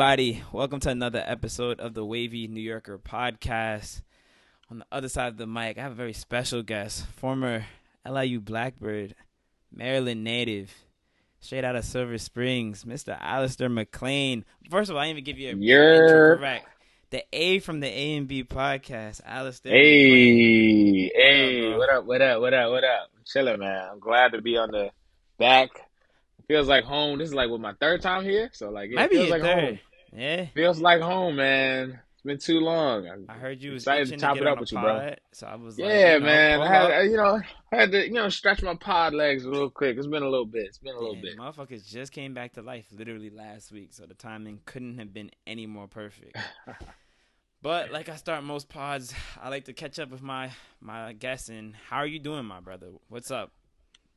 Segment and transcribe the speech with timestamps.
[0.00, 0.40] everybody?
[0.52, 4.02] Welcome to another episode of the Wavy New Yorker podcast.
[4.70, 7.66] On the other side of the mic, I have a very special guest, former
[8.08, 9.16] LIU Blackbird,
[9.74, 10.72] Maryland native,
[11.40, 13.18] straight out of Silver Springs, Mr.
[13.20, 14.44] Alistair McLean.
[14.70, 16.68] First of all, I didn't even give you a intro correct.
[17.10, 19.72] The A from the A and B podcast, Alistair.
[19.72, 23.10] Hey, hey, what up, what up, what up, what up?
[23.26, 23.88] Chilling, man.
[23.90, 24.92] I'm glad to be on the
[25.40, 25.70] back.
[26.46, 27.18] Feels like home.
[27.18, 29.42] This is like what my third time here, so like it Might feels your like
[29.42, 29.64] third.
[29.64, 29.78] home.
[30.12, 30.46] Yeah.
[30.54, 32.00] Feels like home, man.
[32.14, 33.26] It's been too long.
[33.28, 35.14] I heard you was Excited to chop get it up with you, bro.
[35.32, 36.60] So I was like, Yeah, you know, man.
[36.60, 37.40] I had, you know,
[37.72, 39.96] I had to, you know, stretch my pod legs a little quick.
[39.96, 40.64] It's been a little bit.
[40.66, 41.38] It's been a little Yeah, bit.
[41.38, 45.30] Motherfuckers just came back to life literally last week, so the timing couldn't have been
[45.46, 46.36] any more perfect.
[47.62, 50.50] but like I start most pods, I like to catch up with my
[50.80, 51.48] my guests.
[51.50, 52.88] And how are you doing, my brother?
[53.08, 53.52] What's up?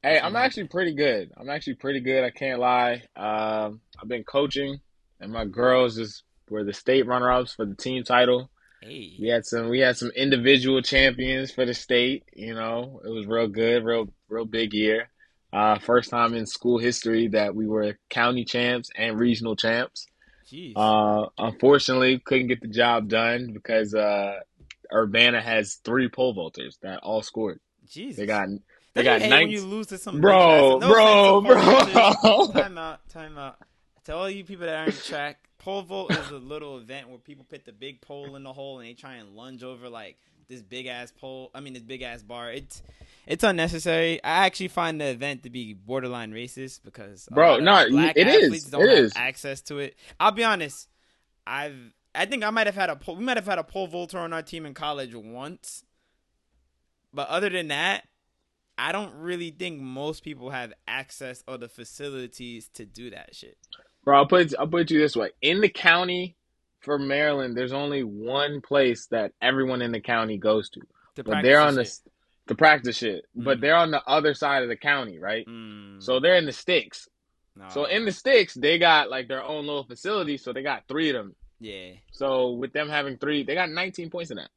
[0.01, 1.31] Hey, What's I'm actually pretty good.
[1.37, 2.23] I'm actually pretty good.
[2.23, 3.03] I can't lie.
[3.15, 4.79] Um, I've been coaching,
[5.21, 8.49] and my girls just were the state runner-ups for the team title.
[8.81, 12.99] Hey, We had some we had some individual champions for the state, you know.
[13.05, 15.09] It was real good, real real big year.
[15.53, 20.07] Uh first time in school history that we were county champs and regional champs.
[20.51, 24.39] jeez, Uh unfortunately couldn't get the job done because uh
[24.91, 27.59] Urbana has three pole vaulters that all scored.
[27.87, 28.17] Jesus.
[28.17, 28.61] They got Don't
[28.95, 31.53] they you got hate nine when you lose to some Bro, no bro, offense to
[32.23, 32.61] pole bro.
[32.61, 33.57] Time out, time out.
[34.05, 37.45] To all you people that aren't track, pole vault is a little event where people
[37.47, 40.61] put the big pole in the hole and they try and lunge over like this
[40.61, 41.51] big ass pole.
[41.53, 42.51] I mean, this big ass bar.
[42.51, 42.81] It's
[43.27, 44.23] it's unnecessary.
[44.23, 48.45] I actually find the event to be borderline racist because Bro, no, black it is.
[48.45, 49.13] athletes don't It have is.
[49.15, 49.95] access to it.
[50.19, 50.89] I'll be honest.
[51.45, 53.87] I've I think I might have had a pole, we might have had a pole
[53.87, 55.85] vaulter on our team in college once,
[57.13, 58.07] but other than that,
[58.77, 63.57] I don't really think most people have access or the facilities to do that shit.
[64.03, 65.29] Bro, I'll put I'll put you this way.
[65.41, 66.35] In the county
[66.81, 70.81] for Maryland, there's only one place that everyone in the county goes to.
[71.15, 71.99] To But they're on the shit.
[72.47, 73.25] to practice shit.
[73.35, 73.61] But Mm.
[73.61, 75.45] they're on the other side of the county, right?
[75.47, 77.07] Mm, So they're in the sticks.
[77.55, 77.69] no.
[77.69, 80.37] So in the sticks, they got like their own little facility.
[80.37, 81.35] So they got three of them.
[81.59, 84.49] yeah, So with them having three, they got 19 points in that.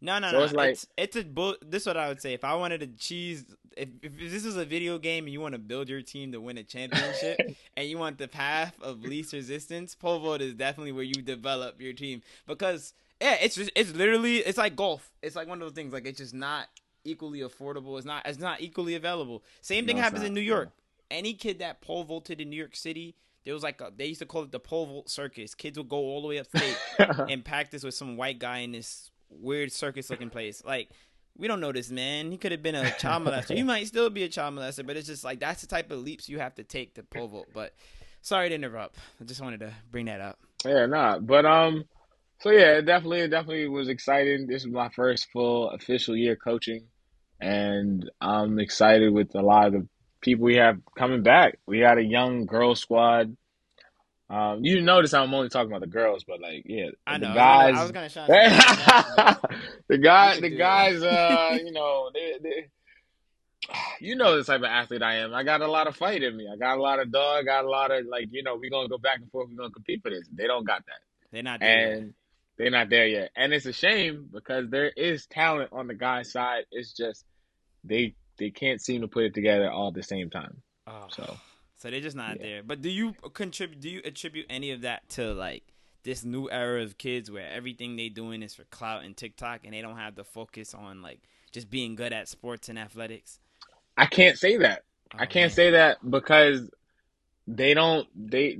[0.00, 0.44] No, no, So no.
[0.44, 1.56] it's like- it's it's a bull.
[1.62, 2.34] This is what I would say.
[2.34, 3.44] If I wanted to cheese,
[3.76, 6.40] if, if this was a video game and you want to build your team to
[6.40, 7.38] win a championship,
[7.76, 11.80] and you want the path of least resistance, pole vault is definitely where you develop
[11.80, 15.10] your team because yeah, it's just it's literally it's like golf.
[15.22, 16.68] It's like one of those things like it's just not
[17.04, 17.96] equally affordable.
[17.96, 19.42] It's not it's not equally available.
[19.60, 20.70] Same thing No, happens not, in New York.
[21.10, 23.14] Any kid that pole vaulted in New York City,
[23.44, 25.54] there was like a, they used to call it the pole vault circus.
[25.54, 29.10] Kids would go all the way upstate and practice with some white guy in this
[29.30, 30.62] weird circus looking place.
[30.64, 30.90] Like
[31.36, 32.30] we don't know this man.
[32.30, 33.54] He could have been a child molester.
[33.54, 36.00] He might still be a child molester, but it's just like that's the type of
[36.00, 37.48] leaps you have to take to pole vault.
[37.52, 37.74] But
[38.22, 38.96] sorry to interrupt.
[39.20, 40.38] I just wanted to bring that up.
[40.64, 41.18] yeah, nah.
[41.18, 41.84] But um,
[42.40, 44.46] so yeah, it definitely, it definitely was exciting.
[44.46, 46.86] This was my first full official year coaching,
[47.40, 49.88] and I'm excited with a lot of the
[50.20, 51.58] people we have coming back.
[51.66, 53.36] We got a young girl squad.
[54.28, 57.34] Um, you notice I'm only talking about the girls, but like, yeah, I the know.
[57.34, 57.74] guys.
[57.76, 59.50] I was gonna, I was gonna shine some light on that, but
[59.88, 62.68] the guy, the guys, uh, you know, they, they,
[64.00, 65.32] you know the type of athlete I am.
[65.34, 66.48] I got a lot of fight in me.
[66.52, 67.40] I got a lot of dog.
[67.40, 69.48] I got a lot of like, you know, we're gonna go back and forth.
[69.50, 70.26] We're gonna compete for this.
[70.32, 71.00] They don't got that,
[71.32, 71.78] They're not there.
[71.88, 71.98] yet.
[71.98, 72.14] and
[72.58, 73.30] they're not there yet.
[73.36, 76.64] And it's a shame because there is talent on the guy's side.
[76.72, 77.24] It's just
[77.84, 80.62] they they can't seem to put it together all at the same time.
[80.86, 81.06] Oh.
[81.10, 81.36] So
[81.76, 82.42] So they're just not Yeah.
[82.42, 82.62] there.
[82.62, 83.80] But do you contribute?
[83.80, 85.62] Do you attribute any of that to like
[86.02, 89.74] this new era of kids where everything they doing is for clout and TikTok, and
[89.74, 91.20] they don't have the focus on like
[91.52, 93.38] just being good at sports and athletics?
[93.96, 94.84] I can't say that.
[95.12, 95.50] I Oh, can't man.
[95.50, 96.70] say that because
[97.46, 98.58] they don't they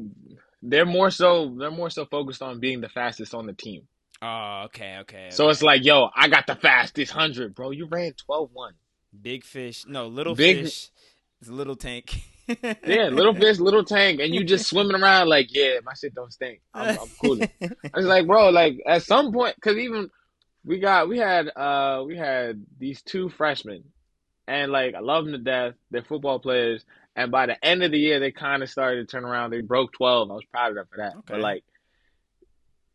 [0.63, 3.87] they're more so they're more so focused on being the fastest on the team.
[4.23, 5.29] Oh, okay, okay.
[5.31, 5.51] So okay.
[5.53, 7.71] it's like, yo, I got the fastest 100, bro.
[7.71, 8.73] You ran 12-1.
[9.21, 9.85] big fish.
[9.87, 10.89] No, little Big- fish.
[11.41, 12.23] It's a little tank.
[12.49, 16.33] Yeah, little fish, little tank, and you just swimming around like, yeah, my shit don't
[16.33, 16.61] stink.
[16.75, 17.41] I'm, I'm cool.
[17.43, 20.11] I was like, bro, like at some point, because even
[20.65, 23.85] we got we had uh we had these two freshmen,
[24.47, 25.75] and like I love them to death.
[25.91, 26.85] They're football players,
[27.15, 29.51] and by the end of the year, they kind of started to turn around.
[29.51, 30.31] They broke twelve.
[30.31, 31.13] I was proud of them for that.
[31.13, 31.23] Okay.
[31.27, 31.65] But like,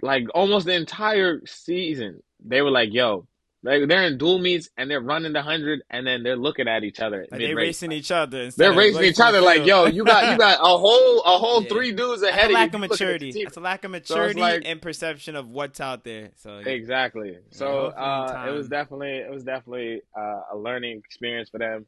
[0.02, 3.28] like almost the entire season, they were like, yo.
[3.64, 6.84] Like they're in dual meets and they're running the hundred and then they're looking at
[6.84, 7.68] each other Like they mid-race.
[7.84, 8.50] racing each other.
[8.50, 11.70] They're racing each other like, yo, you got you got a whole a whole Yeah.
[11.70, 12.56] three dudes ahead of you.
[12.56, 13.44] lack of looking at the maturity.
[13.44, 16.32] That's a lack of it's maturity like- and perception of what's out there.
[16.38, 17.38] So Exactly.
[17.52, 21.86] So uh, it was definitely it was definitely uh, a learning experience for them.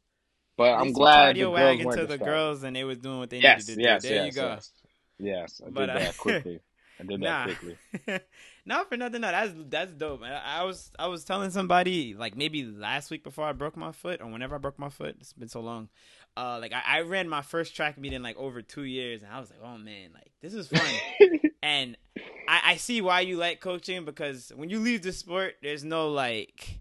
[0.56, 2.26] But I'm glad the girls wagon to the distracted.
[2.26, 4.08] girls and they was doing what they Yes, needed to yes, do.
[4.10, 4.48] There yes, you go.
[4.48, 4.72] yes.
[5.18, 6.60] Yes, I But, did uh, that quickly.
[7.00, 7.56] I did that Nah.
[7.56, 7.78] quickly.
[8.66, 9.22] Not for nothing.
[9.22, 10.22] No, that's that's dope.
[10.24, 13.92] I, I was I was telling somebody like maybe last week before I broke my
[13.92, 15.18] foot or whenever I broke my foot.
[15.20, 15.90] It's been so long.
[16.38, 19.32] Uh, like I, I ran my first track meet in like over two years, and
[19.32, 20.82] I was like, oh man, like this is fun.
[21.64, 21.98] and
[22.48, 26.10] I, I see why you like coaching because when you leave the sport, there's no
[26.10, 26.80] like,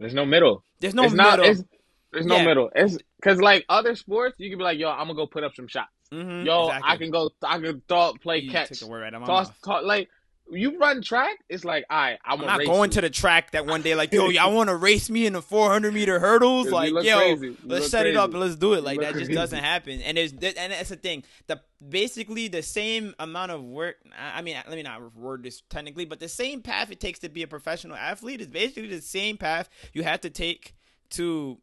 [0.00, 0.64] There's no middle.
[0.80, 1.36] there's no it's middle.
[1.36, 1.46] not.
[1.46, 1.64] It's,
[2.12, 2.44] there's no Yeah.
[2.46, 2.70] middle.
[2.74, 5.54] It's because like other sports, you can be like, yo, I'm gonna go put up
[5.54, 5.90] some shots.
[6.12, 6.90] Mhm, Yo, exactly.
[6.90, 7.30] I can go.
[7.42, 9.84] I can throw, play You catch, word right toss, toss.
[9.84, 10.10] Like
[10.52, 12.94] you run track, it's like, all right, I'm, I'm not going you.
[12.94, 15.42] to the track that one day like, yo, y'all want to race me in the
[15.42, 16.70] 400 meter hurdles?
[16.70, 17.56] Like, yo, crazy.
[17.64, 18.84] Let's set it up and let's do it.
[18.84, 19.34] Like that just crazy.
[19.34, 20.00] doesn't happen.
[20.02, 21.24] And there's and that's the thing.
[21.46, 23.96] The basically the same amount of work.
[24.18, 27.20] I I mean, let me not word this technically, but the same path it takes
[27.20, 30.74] to be a professional athlete is basically the same path you have to take
[31.10, 31.58] to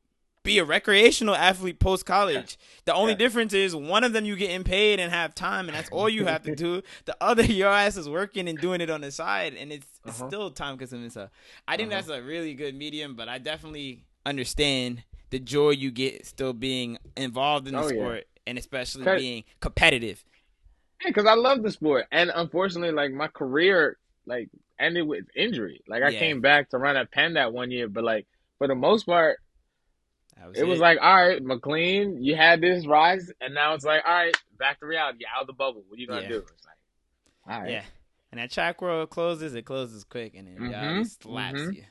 [0.49, 2.57] be a recreational athlete post college.
[2.85, 3.17] The only Yeah.
[3.19, 6.25] difference is one of them you getting paid and have time, and that's all you
[6.25, 6.81] have to do.
[7.05, 10.17] The other, your ass is working and doing it on the side, and it's, it's
[10.17, 10.27] Uh-huh.
[10.27, 11.09] still time consuming.
[11.11, 11.29] So
[11.67, 12.01] I think Uh-huh.
[12.01, 16.97] that's a really good medium, but I definitely understand the joy you get still being
[17.15, 17.95] involved in the Oh, yeah.
[18.01, 20.25] sport and especially being competitive.
[21.03, 24.49] Yeah, because I love the sport, and unfortunately, like my career, like
[24.79, 25.81] ended with injury.
[25.87, 26.19] Like I Yeah.
[26.19, 28.25] came back to run at Penn that one year, but like
[28.57, 29.39] for the most part,
[30.47, 34.03] was it was like, all right, McLean, you had this rise, and now it's like,
[34.05, 35.25] all right, back to reality.
[35.35, 35.83] Out of the bubble.
[35.87, 36.27] What are you gonna Yeah.
[36.29, 36.37] do?
[36.37, 37.83] It's like, all right, yeah.
[38.31, 41.75] And that track world closes, it closes quick, and it slaps mhm.
[41.75, 41.83] you.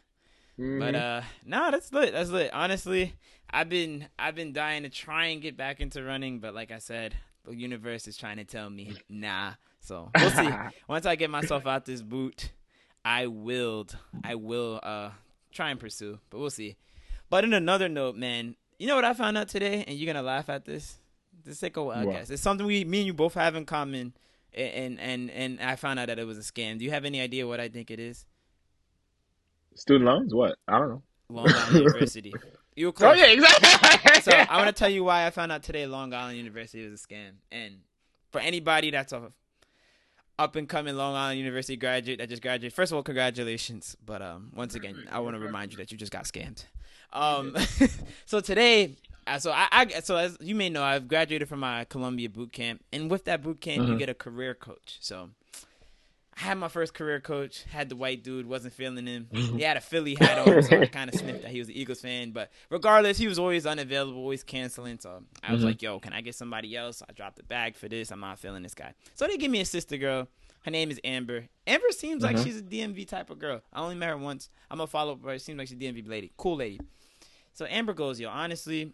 [0.58, 0.80] Mhm.
[0.80, 2.12] But uh no, that's lit.
[2.12, 2.52] That's lit.
[2.52, 3.14] Honestly,
[3.50, 6.78] I've been I've been dying to try and get back into running, but like I
[6.78, 9.52] said, the universe is trying to tell me nah.
[9.80, 10.50] So we'll see.
[10.88, 12.50] Once I get myself out this boot,
[13.04, 13.86] I will
[14.24, 15.10] I will uh
[15.52, 16.76] try and pursue, but we'll see.
[17.30, 20.24] But in another note, man, you know what I found out today, and you're gonna
[20.26, 20.96] laugh at this.
[21.44, 22.14] This take a while, What?
[22.14, 22.30] guys.
[22.30, 24.14] It's something we, me and you both have in common,
[24.54, 26.78] and and and I found out that it was a scam.
[26.78, 28.26] Do you have any idea what I think it is?
[29.74, 30.34] Student loans?
[30.34, 30.56] What?
[30.66, 31.02] I don't know.
[31.30, 32.32] Long Island University.
[32.74, 34.20] You were Oh yeah, exactly.
[34.22, 37.00] So I want to tell you why I found out today Long Island University was
[37.00, 37.32] a scam.
[37.52, 37.78] And
[38.32, 39.30] for anybody that's a
[40.38, 43.96] up and coming Long Island University graduate that just graduated, first of all, congratulations.
[44.04, 46.64] But um, once again, I want to remind you that you just got scammed.
[47.12, 47.56] Um,
[48.26, 48.96] so today,
[49.26, 52.52] uh, so I, I so as you may know, I've graduated from my Columbia boot
[52.52, 53.98] camp, and with that boot camp, you Mhm.
[53.98, 54.98] get a career coach.
[55.00, 55.30] So.
[56.40, 57.64] I had my first career coach.
[57.64, 59.26] Had the white dude, wasn't feeling him.
[59.32, 61.74] He had a Philly hat on, so I kind of sniffed that he was an
[61.74, 62.30] Eagles fan.
[62.30, 65.00] But regardless, he was always unavailable, always canceling.
[65.00, 65.64] So I was Mhm.
[65.64, 68.12] like, "Yo, can I get somebody else?" I dropped the bag for this.
[68.12, 68.94] I'm not feeling this guy.
[69.16, 70.28] So they give me a sister girl.
[70.64, 71.48] Her name is Amber.
[71.66, 73.60] Amber seems like she's a DMV type of girl.
[73.72, 74.48] I only met her once.
[74.70, 76.30] I'm a follow up, but it seems like she's a DMV lady.
[76.36, 76.78] Cool lady.
[77.58, 78.92] So Amber goes, "Yo, honestly,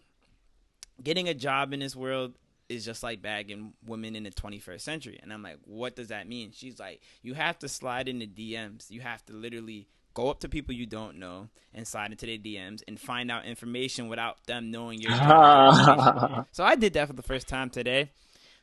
[1.03, 2.33] getting a job in this world."
[2.67, 5.19] Is just like bagging women in the 21st century.
[5.21, 6.49] And I'm like, what does that mean?
[6.51, 8.89] She's like, you have to slide into DMs.
[8.89, 12.39] You have to literally go up to people you don't know and slide into their
[12.39, 15.11] DMs and find out information without them knowing your
[16.53, 18.09] So I did that for the first time today.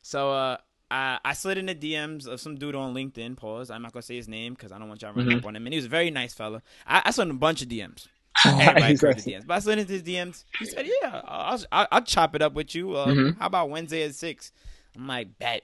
[0.03, 0.57] So uh,
[0.91, 3.37] I I slid in the DMs of some dude on LinkedIn.
[3.37, 3.71] Pause.
[3.71, 5.39] I'm not gonna say his name because I don't want y'all running Mhm.
[5.39, 5.65] up on him.
[5.65, 6.61] And he was a very nice fella.
[6.89, 8.09] I, I slid in a bunch of DMs.
[8.47, 10.45] Everybody He's heard DMs, but I slid into his DMs.
[10.59, 12.97] He said, "Yeah, I'll, I'll, I'll chop it up with you.
[12.97, 13.39] Uh, Mhm.
[13.39, 14.53] How about Wednesday at 6?
[14.97, 15.63] I'm like, bet.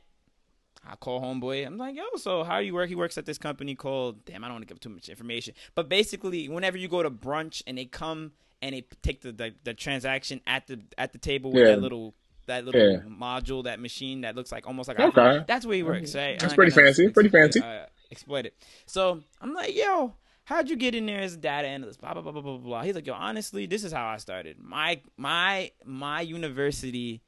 [0.89, 1.67] I call homeboy.
[1.67, 2.89] I'm like, yo, so how do you work?
[2.89, 4.25] He works at this company called.
[4.25, 5.55] Damn, I don't want to give too much information.
[5.75, 8.33] But basically, whenever you go to brunch and they come
[8.63, 11.75] and they take the the, the transaction at the at the table with Yeah.
[11.75, 12.15] that little
[12.47, 12.99] that little Yeah.
[13.01, 15.45] module, that machine that looks like almost like Okay.
[15.47, 16.15] That's where he works.
[16.15, 16.39] Right?
[16.39, 17.61] That's pretty fancy, pretty fancy.
[17.61, 18.55] Uh, exploit it.
[18.87, 20.15] So I'm like, yo,
[20.49, 22.00] how'd you get in there as a data analyst?
[22.00, 22.83] Blah blah blah blah blah blah.
[22.83, 24.57] He's like, yo, honestly, this is how I started.
[24.59, 27.23] My my my university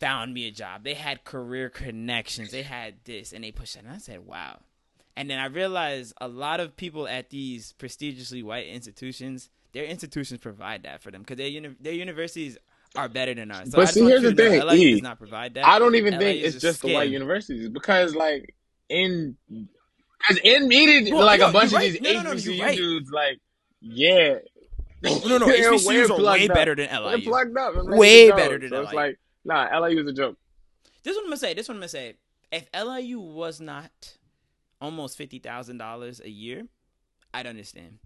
[0.00, 0.82] found me a job.
[0.82, 2.50] They had career connections.
[2.50, 3.84] They had this, and they pushed it.
[3.84, 4.58] And I said, wow.
[5.16, 10.40] And then I realized a lot of people at these prestigiously white institutions, their institutions
[10.40, 12.58] provide that for them because their uni- their universities
[12.96, 13.70] are better than ours.
[13.70, 15.64] So But see, here's the thing, LSU E, does not provide that.
[15.64, 18.56] I don't even LA think it's just the white universities because like
[18.88, 19.36] in
[20.28, 21.92] because in media Well, like no, a bunch of right.
[21.92, 22.76] these No, no, no, HBCU right.
[22.76, 23.38] dudes like
[23.80, 24.36] yeah
[25.02, 25.46] No, no, no.
[25.48, 26.54] HBCUs are way up.
[26.54, 27.24] better than They're LIU.
[27.28, 27.74] plugged up.
[27.76, 30.36] It's Way better than so it's like nah LIU is a joke.
[31.02, 31.54] This one I'm gonna say.
[31.54, 32.14] This one I'm gonna say.
[32.50, 34.16] If LIU was not
[34.80, 36.66] almost fifty thousand dollars a year,
[37.34, 37.98] I'd understand.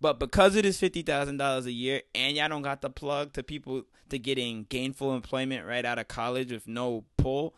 [0.00, 3.32] But because it is fifty thousand dollars a year, and y'all don't got the plug
[3.34, 7.54] to people to getting gainful employment right out of college with no pull,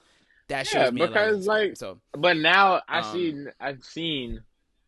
[0.49, 4.41] that shows Yeah, me because, like, so But now I Um, see I've seen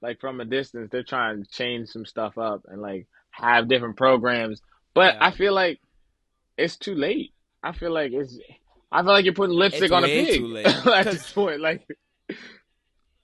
[0.03, 3.97] like from a distance they're trying to change some stuff up and like have different
[3.97, 4.63] programs.
[4.95, 5.27] But Yeah.
[5.27, 5.81] I feel like
[6.57, 7.33] it's too late.
[7.63, 8.39] I feel like it's
[8.93, 10.67] I feel like you're putting lipstick It's on a pig too late.
[10.87, 11.61] at this point.
[11.61, 11.87] Like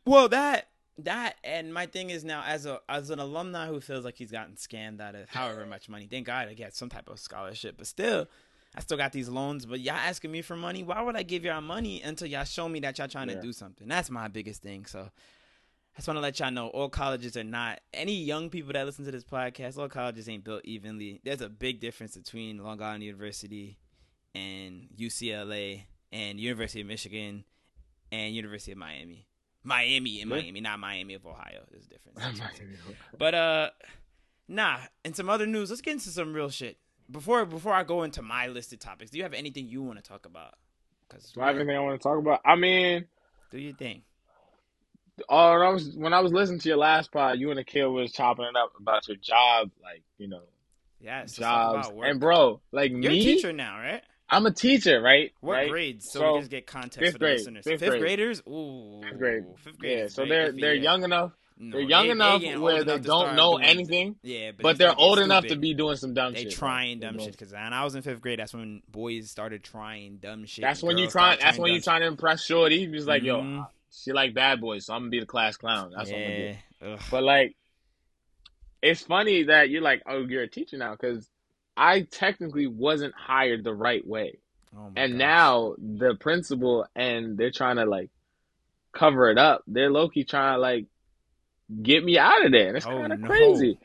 [0.05, 4.05] Well, that that and my thing is now as a as an alumni who feels
[4.05, 6.07] like he's gotten scammed out of however much money.
[6.11, 8.29] Thank God I get some type of scholarship, but still.
[8.77, 10.83] I still got these loans, but y'all asking me for money.
[10.83, 13.37] Why would I give y'all money until y'all show me that y'all trying Yeah.
[13.37, 13.89] to do something?
[13.89, 14.85] That's my biggest thing.
[14.85, 18.75] So I just want to let y'all know all colleges are not any young people
[18.75, 19.79] that listen to this podcast.
[19.79, 21.21] All colleges ain't built evenly.
[21.25, 23.79] There's a big difference between Long Island University
[24.35, 27.45] and UCLA and University of Michigan
[28.13, 29.27] and University of Miami.
[29.65, 30.29] Miami and.
[30.31, 31.63] Miami, not Miami of Ohio.
[31.71, 32.41] There's a difference.
[33.19, 33.71] But uh,
[34.49, 34.79] nah.
[35.05, 35.71] And some other news.
[35.71, 36.77] Let's get into some real shit.
[37.11, 40.09] Before before I go into my listed topics, do you have anything you want to
[40.09, 40.55] talk about?
[41.09, 42.41] Cause Do I have anything I want to talk about?
[42.45, 43.05] I mean,
[43.51, 44.03] do your thing.
[45.29, 47.65] Oh, when I was when I was listening to your last pod, you and the
[47.65, 50.43] kid was chopping it up about your job, like you know,
[51.01, 51.37] Yes.
[51.37, 51.87] jobs.
[51.89, 52.09] about work.
[52.11, 54.03] And bro, like me You're me, a teacher now, right?
[54.29, 55.33] I'm a teacher, right?
[55.41, 55.71] What right?
[55.71, 56.11] grades?
[56.11, 57.65] So, So, we just get context fifth for the grade, listeners.
[57.65, 58.01] fifth Fifth, grade.
[58.01, 58.43] graders?
[58.49, 59.01] Ooh.
[59.05, 59.45] Fifth grade.
[59.59, 59.99] Fifth grade.
[60.01, 60.83] Yeah, so they're iffy, they're yeah.
[60.83, 61.33] young enough.
[61.59, 64.85] No, They're young they enough getting where they don't know anything, Yeah, but, but they
[64.85, 66.45] they're old enough to be doing some dumb shit.
[66.45, 66.59] They shit.
[66.59, 67.25] trying dumb You know?
[67.25, 70.63] shit because when I was in fifth grade, that's when boys started trying dumb shit.
[70.63, 71.37] That's when you girls try.
[71.41, 72.87] That's when you trying to impress Shorty.
[72.87, 73.67] He's like, yo, Mhm.
[73.91, 75.93] she like bad boys, so I'm gonna be the class clown.
[75.97, 76.57] That's what I'm gonna do.
[76.93, 77.01] Ugh.
[77.11, 77.57] But like,
[78.83, 81.29] it's funny that you're like, oh, you're a teacher now, because
[81.77, 84.39] I technically wasn't hired the right way,
[84.77, 85.19] Oh and gosh.
[85.19, 88.11] now the principal and they're trying to like
[88.93, 89.63] cover it up.
[89.67, 90.85] They're low key trying to like
[91.83, 93.27] get me out of there, That's Oh, kind of no.
[93.29, 93.79] crazy.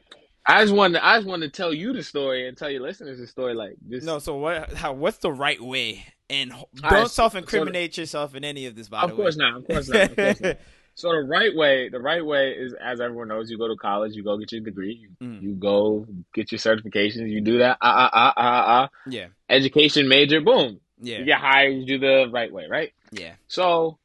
[0.46, 3.20] I just wanted, I just wanted to tell you the story and tell your listeners
[3.20, 3.54] the story.
[3.54, 4.04] Like, this.
[4.04, 4.74] No, so what?
[4.74, 4.94] How?
[4.94, 6.04] What's the right way?
[6.30, 8.88] And don't right, self-incriminate yourself in any of this.
[8.90, 9.46] By of the course way.
[9.46, 10.58] not, of course not, of course not.
[10.94, 14.14] So the right way, the right way is, as everyone knows, you go to college,
[14.14, 15.42] you go get your degree, you, Mm.
[15.42, 20.10] you go get your certifications, you do that, ah, ah, ah, ah, ah, yeah, education
[20.10, 22.92] major, boom, yeah, you get hired, you do the right way, right?
[23.14, 23.36] yeah.
[23.48, 24.00] So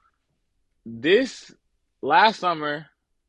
[0.85, 1.53] this
[2.03, 2.87] last summer,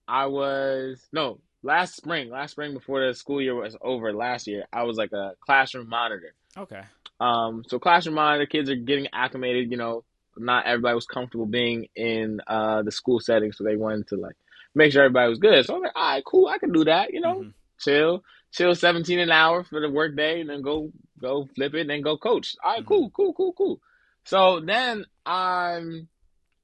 [0.07, 4.65] I was no last spring, last spring before the school year was over last year,
[4.71, 6.33] I was like a classroom monitor.
[6.57, 6.81] Okay.
[7.19, 9.71] Um, so classroom monitor, kids are getting acclimated.
[9.71, 10.03] You know,
[10.37, 14.35] not everybody was comfortable being in uh the school setting, so they wanted to like
[14.75, 15.65] make sure everybody was good.
[15.65, 17.11] So I'm like, all right, cool, I can do that.
[17.13, 17.53] You know, Mhm.
[17.79, 21.81] chill, chill, seventeen an hour for the work day, and then go go flip it,
[21.81, 22.55] and then go coach.
[22.63, 22.87] All right, Mhm.
[22.87, 23.81] cool, cool, cool, cool.
[24.23, 26.07] So then I'm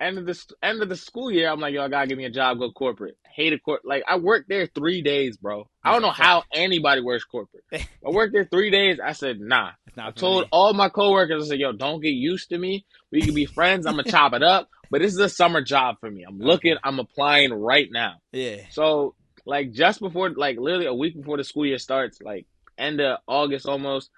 [0.03, 1.49] end of the end of the school year.
[1.49, 3.17] I'm like, yo, I gotta give me a job, go corporate.
[3.23, 3.81] Hate Hated corp.
[3.83, 5.67] Like I worked there three days, bro.
[5.83, 7.63] I don't know how anybody works corporate.
[7.73, 8.99] I worked there three days.
[9.03, 9.71] I said, nah.
[9.97, 10.49] I told me.
[10.51, 12.85] all my coworkers, I said, yo, don't get used to me.
[13.11, 13.85] We can be friends.
[13.85, 14.69] I'm gonna chop it up.
[14.91, 16.23] But this is a summer job for me.
[16.23, 18.17] I'm looking, I'm applying right now.
[18.31, 18.57] Yeah.
[18.69, 22.45] So like just before like literally a week before the school year starts, like
[22.77, 24.11] end of August almost,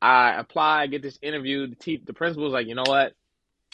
[0.00, 1.66] I apply, get this interview.
[1.66, 3.12] The te- the principal's like, you know what?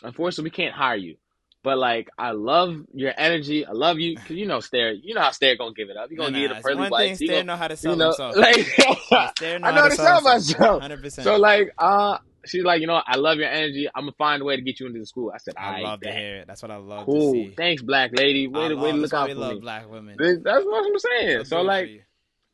[0.02, 1.16] Unfortunately, we can't hire you.
[1.62, 3.66] But like, I love your energy.
[3.66, 4.92] I love you because you know, Stare.
[4.92, 6.08] You know how Stare gonna give it up.
[6.10, 7.16] He gonna Nah, give nah, the it's pearly whites.
[7.18, 8.36] Stair gonna, know how to sell you know, himself.
[9.10, 10.82] like Stair I know how to sell myself.
[10.82, 11.22] 100%.
[11.22, 13.88] So like, uh, she's like, you know, I love your energy.
[13.94, 15.32] I'm gonna find a way to get you into the school.
[15.34, 16.46] I said, I I love to hear it.
[16.46, 17.32] That's what I love Cool.
[17.34, 17.54] to see.
[17.56, 18.46] Thanks, black lady.
[18.46, 19.60] Way to way to look out we for love me.
[19.60, 20.16] black women.
[20.18, 21.44] That's what I'm saying.
[21.44, 22.06] So it like,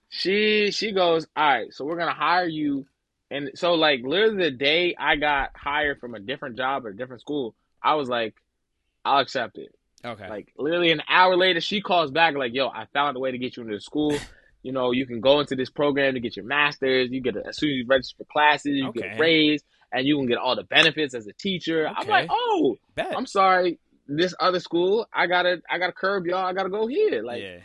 [0.08, 1.72] she she goes, all right.
[1.72, 2.86] So we're gonna hire you,
[3.30, 6.96] and so like literally the day I got hired from a different job or a
[6.96, 8.34] different school, I was like,
[9.06, 9.74] I'll accept it.
[10.04, 10.28] okay.
[10.28, 13.38] Like literally an hour later, she calls back like, "Yo, I found a way to
[13.38, 14.16] get you into the school.
[14.62, 17.08] You know, you can go into this program to get your master's.
[17.12, 19.14] You get a, as soon as you register for classes, you get Okay.
[19.16, 22.76] a raise, and you can get all the benefits as a teacher." I'm like, "Oh,
[22.96, 23.14] Bet.
[23.16, 26.44] I'm sorry, this other school, I gotta, I gotta curb y'all.
[26.44, 27.22] I gotta go here.
[27.22, 27.58] Like yeah.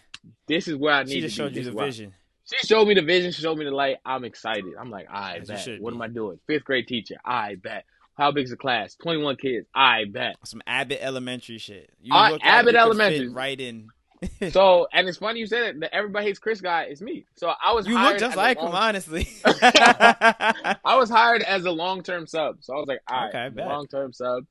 [0.48, 1.44] this is where I need She to just be.
[1.46, 2.14] you This the vision.
[2.44, 3.32] she showed me the vision.
[3.32, 3.98] She showed me the light.
[4.06, 4.74] I'm excited.
[4.80, 5.82] I'm like, I bet.
[5.82, 6.40] What am I doing?
[6.46, 7.16] Fifth grade teacher.
[7.26, 7.86] I bet.
[8.18, 8.96] How big's the class?
[8.96, 9.68] 21 kids.
[9.74, 10.36] I bet.
[10.46, 11.90] Some Abbott Elementary shit.
[12.02, 13.30] You Uh, look like Abbott you Elementary.
[13.30, 13.88] right in.
[14.52, 15.90] So, and it's funny you said it.
[15.92, 17.26] Everybody hates Chris guy is me.
[17.38, 19.28] So I was you look just like long- him, honestly.
[19.46, 22.58] I was hired as a long term sub.
[22.62, 23.68] So I was like, all right, Okay, bet.
[23.68, 24.44] long term sub.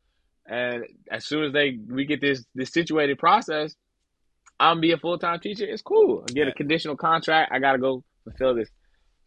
[0.46, 3.76] And as soon as they we get this this situated process,
[4.58, 5.64] I'm be a full time teacher.
[5.66, 6.24] It's cool.
[6.28, 7.52] I get a conditional contract.
[7.52, 8.68] I gotta go fulfill this.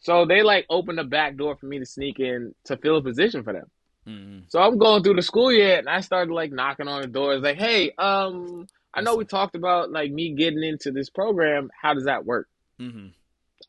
[0.02, 3.02] So they like opened the back door for me to sneak in to fill a
[3.02, 3.68] position for them.
[4.08, 4.44] Mhm.
[4.50, 7.42] So I'm going through the school year and I started like knocking on the doors
[7.42, 11.70] like, hey, um, I know we talked about like me getting into this program.
[11.80, 12.48] How does that work?
[12.80, 13.14] Mhm.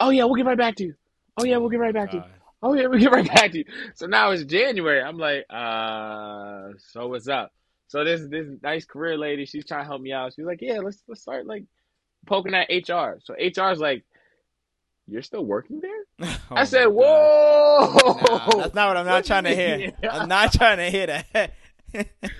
[0.01, 0.95] Oh yeah, we'll get right back to you.
[1.39, 2.23] Oh yeah, we'll get right back to you.
[2.63, 3.65] Oh yeah, we'll get right back to you.
[3.95, 5.03] So now it's January.
[5.03, 7.53] I'm like, uh, so what's up?
[7.89, 10.33] So this this nice career lady, she's trying to help me out.
[10.35, 11.65] She's like, yeah, let's let's start like
[12.27, 13.21] poking at HR.
[13.23, 14.05] So HR's like,
[15.09, 16.29] you're still working there?
[16.51, 17.95] Oh I said, whoa.
[17.97, 19.79] Nah, that's not what I'm not trying to hear.
[19.79, 19.93] mean?
[20.11, 21.53] I'm not trying to hear that.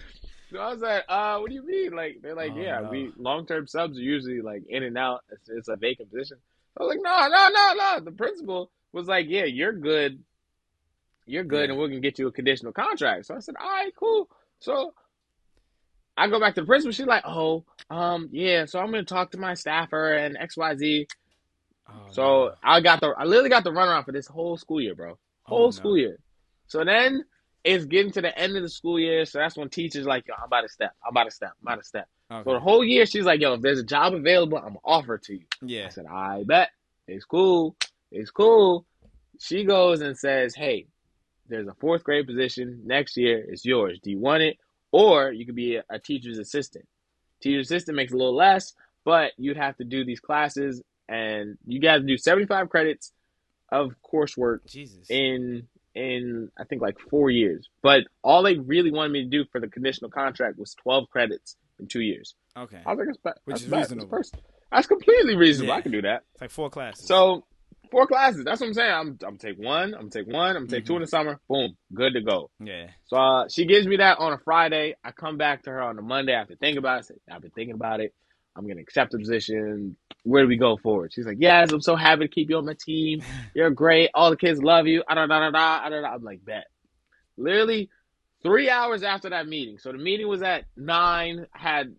[0.53, 1.97] So I was like, uh, what do you mean?
[1.97, 2.89] Like they're like, Oh, yeah, no.
[2.91, 5.23] we long term subs are usually like in and out.
[5.33, 6.37] It's, it's a vacant position.
[6.79, 8.05] I was like, no, no, no, no.
[8.05, 10.23] The principal was like, yeah, you're good.
[11.27, 11.71] You're good, Yeah.
[11.73, 13.27] and we're gonna get you a conditional contract.
[13.27, 14.29] So I said, all right, cool.
[14.61, 14.95] So
[16.17, 16.93] I go back to the principal.
[16.93, 18.67] She's like, oh, um, yeah.
[18.67, 21.09] So I'm gonna talk to my staffer and X Y Z.
[21.89, 22.55] Oh, So no.
[22.63, 25.13] I got the, I literally got the runaround for this whole school year, bro.
[25.13, 25.71] Oh, Whole no.
[25.71, 26.19] school year.
[26.67, 27.25] So then
[27.63, 29.25] it's getting to the end of the school year.
[29.25, 30.93] So that's when teachers like, yo, I'm about to step.
[31.05, 31.53] I'm about to step.
[31.61, 32.09] I'm about to step.
[32.31, 32.43] Okay.
[32.45, 35.15] So the whole year, she's like, yo, if there's a job available, I'm gonna offer
[35.17, 35.45] it to you.
[35.63, 35.87] yeah.
[35.87, 36.71] I said, I bet.
[37.07, 37.77] It's cool.
[38.11, 38.87] It's cool.
[39.41, 40.87] She goes and says, hey,
[41.49, 43.45] there's a fourth grade position next year.
[43.49, 43.99] It's yours.
[44.03, 44.57] Do you want it?
[44.93, 46.87] Or you could be a, a teacher's assistant.
[47.43, 48.73] Teacher's assistant makes a little less,
[49.05, 53.13] but you'd have to do these classes and you guys do 75 credits
[53.73, 55.11] of coursework Jesus.
[55.11, 57.69] in in I think like four years.
[57.83, 61.57] But all they really wanted me to do for the conditional contract was 12 credits
[61.79, 62.35] in two years.
[62.57, 62.81] okay.
[62.85, 63.81] I was like, that's, Which that's is bad.
[63.81, 64.17] That's reasonable.
[64.17, 64.37] first-
[64.73, 65.73] That's completely reasonable.
[65.73, 65.79] Yeah.
[65.79, 66.23] I can do that.
[66.33, 67.07] It's like four classes.
[67.07, 67.45] So
[67.91, 68.45] four classes.
[68.45, 68.93] That's what I'm saying.
[68.93, 69.95] I'm I'm take one.
[69.95, 70.57] I'm gonna take one.
[70.57, 71.39] I'm gonna take two in the summer.
[71.49, 72.51] Boom, good to go.
[72.59, 72.89] yeah.
[73.07, 74.97] So uh, she gives me that on a Friday.
[75.05, 77.21] I come back to her on a Monday I have after thinking about it.
[77.31, 78.13] I've been thinking about it.
[78.57, 79.97] I'm gonna accept the position.
[80.23, 81.13] Where do we go forward?
[81.13, 83.23] She's like, Yes, I'm so happy to keep you on my team.
[83.55, 84.11] You're great.
[84.15, 85.03] All the kids love you.
[85.09, 86.09] Ah, da da da da ah, da da.
[86.09, 86.67] I'm like, bet.
[87.37, 87.91] Literally
[88.43, 89.79] three hours after that meeting.
[89.79, 91.47] So the meeting was at nine.
[91.55, 91.95] I had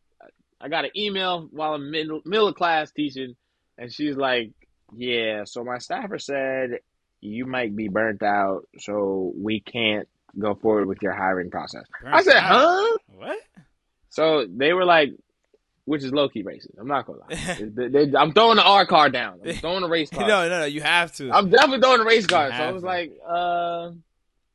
[0.62, 3.36] I got an email while I'm middle middle of class teaching,
[3.78, 4.52] and she's like,
[4.96, 5.44] Yeah.
[5.46, 6.80] So my staffer said
[7.22, 10.08] you might be burnt out, so we can't
[10.38, 11.86] go forward with your hiring process.
[12.06, 12.98] I said, huh?
[13.08, 13.40] What?
[14.10, 15.12] So they were like,
[15.86, 16.78] which is low key racist.
[16.80, 17.56] I'm not gonna lie.
[17.60, 19.40] They- they- I'm throwing the R card down.
[19.46, 20.28] I'm throwing the race car.
[20.28, 20.66] no, no, no.
[20.66, 21.32] You have to.
[21.32, 22.52] I'm definitely throwing the race card.
[22.54, 22.88] So I was to.
[22.88, 23.92] like, uh,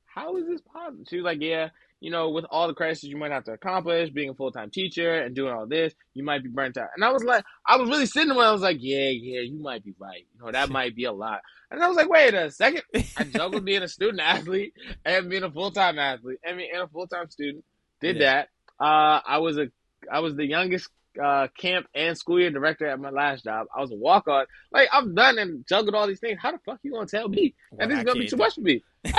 [0.06, 1.04] how is this possible?
[1.08, 1.68] She was like, yeah,
[2.00, 4.70] you know, with all the credits you might have to accomplish, being a full time
[4.70, 6.88] teacher and doing all this, you might be burnt out.
[6.96, 8.38] And I was like, I was really sitting there.
[8.42, 10.26] I was like, yeah, yeah, you might be right.
[10.34, 11.40] You know, that might be a lot.
[11.70, 12.82] And I was like, wait a second.
[13.16, 14.72] I juggled being a student athlete
[15.04, 16.38] and being a full time athlete.
[16.44, 17.64] I mean, and a full time student.
[18.00, 18.46] Did Yeah.
[18.80, 18.84] that.
[18.84, 19.68] Uh, I was a,
[20.10, 20.88] I was the youngest
[21.22, 23.66] uh, camp and school year director at my last job.
[23.76, 24.46] I was a walk on.
[24.72, 26.38] Like I've done and juggled all these things.
[26.40, 28.54] How the fuck you gonna tell me What and this is gonna be too much
[28.54, 28.82] for me?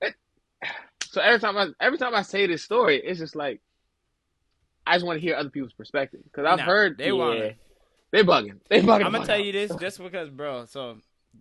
[0.00, 0.12] What?
[1.10, 3.60] So every time I every time I say this story, it's just like
[4.86, 7.54] I just want to hear other people's perspective because I've Nah, heard they yeah, wanna-
[8.10, 9.04] they bugging, they bugging.
[9.04, 10.64] I'm gonna tell you this just because, bro.
[10.66, 10.98] So,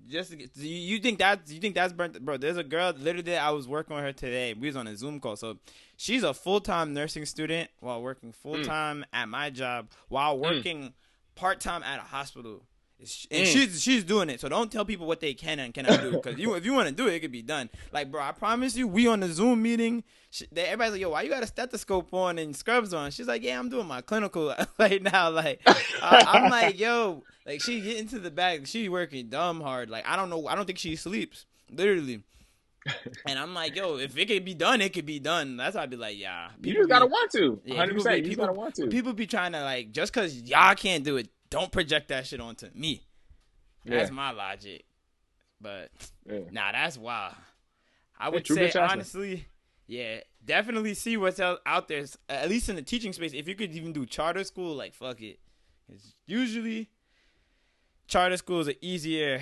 [0.07, 2.37] just to get- you, you think that you think that's burnt, bro?
[2.37, 3.37] There's a girl literally.
[3.37, 4.53] I was working with her today.
[4.53, 5.35] We was on a Zoom call.
[5.35, 5.57] So,
[5.97, 10.93] she's a full time nursing student while working full time at my job while working
[11.35, 12.63] part time at a hospital.
[12.99, 13.07] And
[13.47, 13.51] Mm.
[13.51, 14.39] she's she's doing it.
[14.39, 16.11] So don't tell people what they can and cannot do.
[16.21, 17.67] Because you if you want to do it, it could be done.
[17.91, 20.03] Like, bro, I promise you, we on the Zoom meeting.
[20.29, 23.09] She, they, everybody's like, yo, why you got a stethoscope on and scrubs on?
[23.09, 25.31] She's like, yeah, I'm doing my clinical right now.
[25.31, 28.67] Like, I, I'm like, yo, like she get into the bag.
[28.67, 29.89] She working dumb hard.
[29.89, 30.47] Like, I don't know.
[30.47, 31.45] I don't think she sleeps.
[31.69, 32.23] Literally.
[33.27, 35.55] And I'm like, yo, if it could be done, it could be done.
[35.55, 36.49] That's why I'd be like, yeah.
[36.63, 37.61] You just gotta be- want to.
[37.63, 37.87] yeah, 100.
[37.89, 38.87] people percent be- You people- gotta want to.
[38.87, 42.39] People be trying to like just because y'all can't do it, don't project that shit
[42.41, 43.03] onto me.
[43.85, 44.15] That's Yeah.
[44.15, 44.85] my logic.
[45.61, 45.91] But
[46.27, 46.39] Yeah.
[46.51, 47.35] nah, that's wild.
[48.19, 49.45] I would say honestly,
[49.85, 52.05] yeah, definitely see what's out, out there.
[52.29, 55.21] At least in the teaching space, if you could even do charter school, like fuck
[55.21, 55.39] it.
[55.87, 56.89] 'Cause usually,
[58.11, 59.41] charter schools are easier.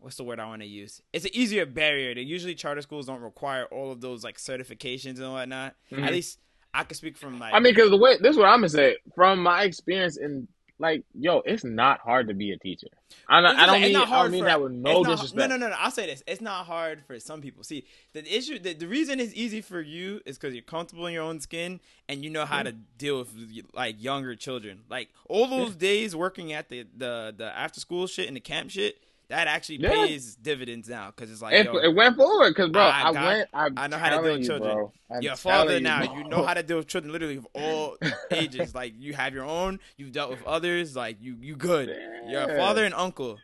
[0.00, 1.00] What's the word I want to use?
[1.12, 2.14] It's an easier barrier.
[2.14, 5.76] They usually charter schools don't require all of those like certifications and whatnot.
[5.92, 6.04] Mhm.
[6.04, 6.40] At least
[6.74, 8.68] I can speak from like I mean, because the way this is what I'm gonna
[8.68, 10.48] say from my experience in
[10.82, 12.88] like, yo, it's not hard to be a teacher.
[13.28, 15.12] I don't, I don't like- mean not I don't mean for- that with no not-
[15.12, 15.38] disrespect.
[15.48, 15.76] No, no, no, no.
[15.78, 17.62] I'll say this: it's not hard for some people.
[17.62, 21.14] See, the issue, the, the reason it's easy for you is because you're comfortable in
[21.14, 22.66] your own skin and you know how mm-hmm.
[22.66, 23.30] to deal with
[23.72, 24.80] like younger children.
[24.90, 28.70] Like all those days working at the the the after school shit and the camp
[28.70, 28.96] shit,
[29.32, 29.90] that actually Yeah.
[29.90, 33.12] pays dividends now because it's like It, yo, it went forward because, bro, I I,
[33.12, 33.48] got- went.
[33.54, 34.88] I'm I know how to deal with children.
[35.10, 36.04] I'm you're a father telling now.
[36.06, 36.16] bro.
[36.18, 37.96] You know how to deal with children literally of all
[38.30, 38.74] ages.
[38.74, 39.80] Like you have your own.
[39.96, 40.94] You've dealt with others.
[40.94, 41.88] Like you you good.
[42.28, 43.38] You're a father and uncle.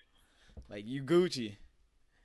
[0.70, 1.56] Like you Gucci.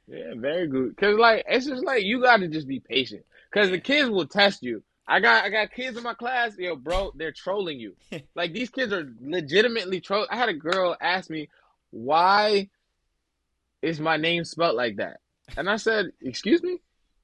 [0.07, 0.97] Yeah, very good.
[0.97, 3.23] Cause like it's just like you got to just be patient.
[3.53, 4.83] Cause the kids will test you.
[5.07, 7.13] I got I got kids in my class, yo, bro.
[7.15, 7.95] They're trolling you.
[8.35, 10.27] like these kids are legitimately troll.
[10.29, 11.47] I had a girl ask me,
[11.91, 12.69] "Why
[13.83, 15.17] is my name spelled like that?"
[15.57, 16.79] And I said, "Excuse me."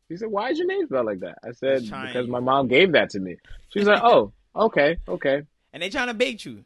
[0.10, 2.92] She said, "Why is your name spelled like that?" I said, "Because my mom gave
[2.94, 3.38] that to me."
[3.70, 5.44] She was like, "Oh, okay, okay."
[5.74, 6.66] And they trying to bait you.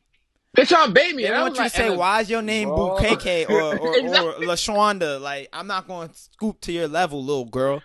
[0.56, 1.24] They trying to bait me.
[1.24, 2.98] They and I want was you like, to say, and- "Why is your name Bro.
[3.00, 4.46] Bukeke or or, Exactly.
[4.46, 7.82] or LaShonda?" Like, I'm not going to scoop to your level, little girl.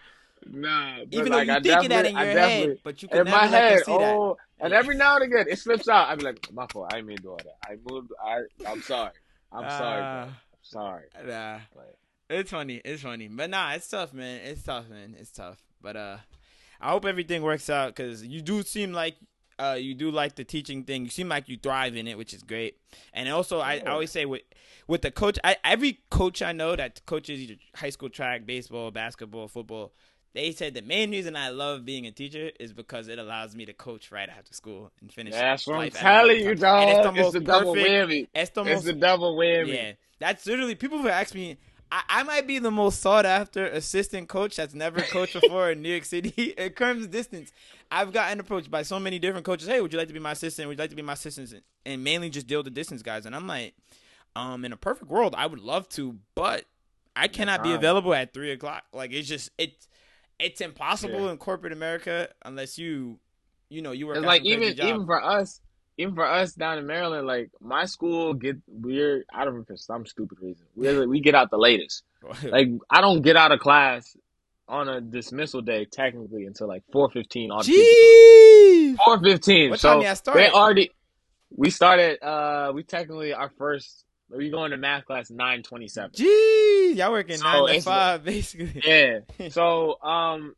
[0.51, 3.37] Nah, but Even though you thinking that in your head, but you can in never
[3.37, 3.85] my head.
[3.85, 4.15] see that.
[4.15, 6.09] Oh, and every now and again it slips out.
[6.09, 6.87] I'm like, my fault.
[6.93, 7.57] I didn't mean to do all that.
[7.67, 8.13] I moved.
[8.25, 8.39] I.
[8.67, 9.11] I'm sorry.
[9.53, 10.33] I'm sorry, bro.
[10.33, 10.39] Ah.
[10.63, 11.05] Sorry.
[11.27, 11.61] Nah.
[11.75, 11.97] Like,
[12.31, 12.81] It's funny.
[12.85, 13.29] It's funny.
[13.29, 14.41] But nah, it's tough, man.
[14.45, 15.17] It's tough, man.
[15.19, 15.59] It's tough.
[15.81, 16.17] But uh
[16.81, 19.17] I hope everything works out cuz you do seem like
[19.59, 21.05] uh you do like the teaching thing.
[21.05, 22.79] You seem like you thrive in it, which is great.
[23.13, 24.43] And also I, I always say with
[24.87, 29.49] with the coach I, every coach I know that coaches high school track, baseball, basketball,
[29.49, 29.93] football,
[30.39, 33.67] they said the main reason I love being a teacher is because it allows me
[33.67, 35.35] to coach right after school and finish.
[35.35, 37.03] that's what I'm telling you, dog.
[37.03, 38.29] the It's most the double perfect- whammy.
[38.35, 39.75] It's the It's the double whammy.
[39.75, 41.57] yeah, that's literally people who ask me.
[41.91, 45.83] I, I might be the most sought after assistant coach that's never coached before in
[45.83, 46.33] New York City.
[46.59, 47.51] It comes distance.
[47.91, 49.67] I've gotten approached by so many different coaches.
[49.67, 50.69] Hey, would you like to be my assistant?
[50.69, 51.65] Would you like to be my assistant?
[51.87, 53.25] And mainly just deal with the distance guys.
[53.27, 53.75] And I'm like,
[54.37, 56.65] um, in a perfect world, I would love to, but
[57.17, 58.85] I cannot be available at three o'clock.
[58.93, 59.89] Like it's just it's
[60.39, 61.31] it's impossible Yeah.
[61.33, 63.19] in corporate America unless you
[63.69, 64.19] you know you work.
[64.19, 65.61] Like even even for us,
[65.97, 69.77] even for us down in Maryland, like my school get we're I don't know for
[69.77, 72.03] some stupid reason we we get out the latest.
[72.43, 74.17] Like I don't get out of class
[74.69, 77.51] on a dismissal day technically until like four fifteen
[79.05, 79.77] four fifteen.
[79.77, 80.43] So time y'all started?
[80.43, 80.91] they already
[81.51, 82.23] we started.
[82.23, 84.05] Uh, we technically our first.
[84.31, 86.11] We going to math class nine twenty seven.
[86.11, 88.81] Jeez, y'all working So nine to five basically.
[88.85, 89.21] Yeah.
[89.51, 90.55] So um,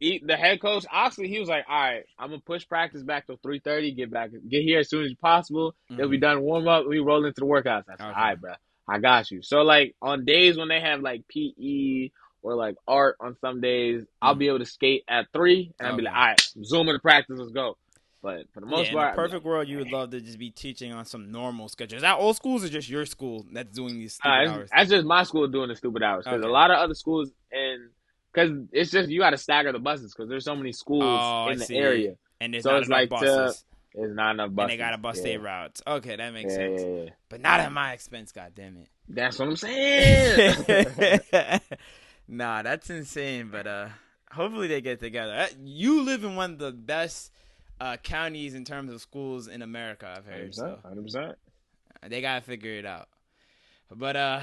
[0.00, 3.26] he, the head coach Oxley, he was like, "All right, I'm gonna push practice back
[3.26, 3.92] till three thirty.
[3.92, 5.74] Get back, get here as soon as possible.
[5.88, 6.86] They'll be done warm up.
[6.86, 8.02] We roll into the workouts." I said, Mm-hmm.
[8.10, 8.18] Okay.
[8.20, 8.52] "All right, bro,
[8.88, 12.10] I got you." So like on days when they have like PE
[12.42, 14.38] or like art on some days, I'll Mhm.
[14.38, 17.38] be able to skate at three, and I'll be like, "All right, zoom into practice.
[17.38, 17.78] Let's go."
[18.24, 20.08] But for the most yeah, part, in I'd a be perfect world, you would love
[20.12, 21.96] to just be teaching on some normal schedule.
[21.96, 24.70] Is that all schools or just your school that's doing these stupid Uh, hours?
[24.74, 26.48] that's just my school doing the stupid hours because Okay.
[26.48, 27.90] a lot of other schools and
[28.32, 31.44] because it's just you got to stagger the buses because there's so many schools Oh,
[31.48, 31.76] I in the see.
[31.76, 32.14] area.
[32.40, 33.54] And there's so not it's enough like to-
[33.94, 34.72] There's not enough buses.
[34.72, 35.24] and they gotta bust yeah.
[35.32, 35.82] their routes.
[35.86, 36.80] Okay, that makes Yeah, sense.
[36.82, 37.10] yeah, yeah.
[37.28, 38.32] But not at my expense.
[38.32, 38.88] God damn it.
[39.06, 40.56] That's what I'm saying.
[42.28, 43.50] nah, that's insane.
[43.52, 43.88] But uh,
[44.32, 45.32] hopefully they get together.
[45.34, 47.30] Uh, You live in one of the best
[47.80, 50.12] uh, counties in terms of schools in America.
[50.16, 50.54] I've heard.
[50.54, 51.38] So Hundred percent.
[52.08, 53.08] they gotta figure it out.
[53.94, 54.40] But uh,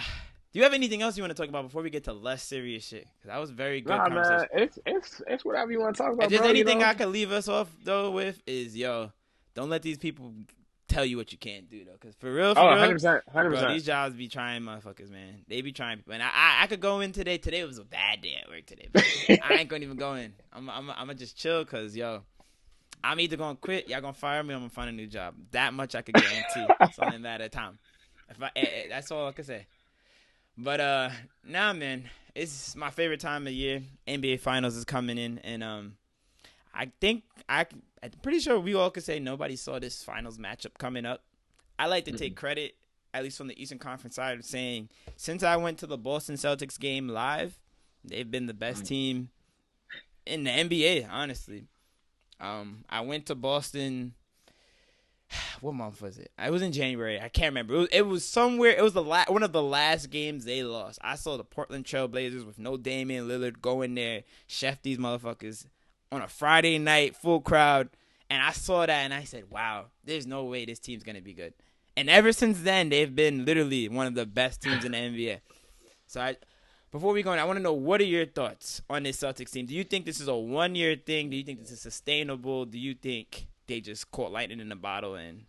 [0.54, 2.44] do you have anything else you want to talk about before we get to less
[2.44, 3.08] serious shit?
[3.18, 6.14] Because that was very good Nah, man, it's it's it's whatever you want to talk
[6.14, 6.26] about.
[6.26, 6.86] If there's bro, you anything know?
[6.86, 9.12] I could leave us off though with is yo,
[9.56, 10.34] don't let these people
[10.88, 11.96] tell you what you can't do though.
[12.02, 13.74] Cause for real, for Oh, real, 100 percent, hundred Bro, percent.
[13.74, 15.46] these jobs be trying motherfuckers, man.
[15.48, 16.04] They be trying.
[16.12, 17.38] And I, I, I could go in today.
[17.38, 18.90] Today was a bad day at work today.
[18.92, 19.06] But
[19.44, 20.34] I ain't gonna even go in.
[20.52, 22.24] I'm, I'm, I'm gonna just chill because, yo,
[23.04, 25.36] I'm either gonna quit, y'all gonna fire me, I'm gonna find a new job.
[25.52, 26.74] That much I could guarantee.
[26.82, 27.80] it's only a matter of time.
[28.30, 29.66] If I, eh, eh, that's all I can say.
[30.58, 31.10] But uh,
[31.46, 33.82] nah, man, it's my favorite time of year.
[34.08, 35.96] NBA Finals is coming in, and um,
[36.74, 37.66] I think I,
[38.04, 41.24] I'm pretty sure we all could say nobody saw this Finals matchup coming up.
[41.80, 42.76] I like to take credit,
[43.14, 46.36] at least from the Eastern Conference side, of saying since I went to the Boston
[46.36, 47.58] Celtics game live,
[48.06, 49.30] they've been the best team
[50.26, 51.08] in the NBA.
[51.10, 51.66] Honestly,
[52.42, 54.14] um, I went to Boston.
[55.62, 56.32] What month was it?
[56.38, 57.22] I was in January.
[57.22, 57.76] I can't remember.
[57.76, 58.72] It was, it was somewhere.
[58.72, 61.00] It was the la- one of the last games they lost.
[61.04, 65.68] I saw the Portland Trailblazers with no Damian Lillard go in there, chef these motherfuckers
[66.12, 67.90] on a Friday night, full crowd.
[68.30, 71.22] And I saw that and I said, wow, there's no way this team's going to
[71.22, 71.54] be good.
[71.96, 75.42] And ever since then, they've been literally one of the best teams in the NBA.
[76.08, 76.38] So I,
[76.92, 79.52] before we go on, I want to know what are your thoughts on this Celtics
[79.52, 79.66] team?
[79.66, 81.30] Do you think this is a one year thing?
[81.30, 82.66] Do you think this is sustainable?
[82.66, 85.46] Do you think they just caught lightning in a bottle and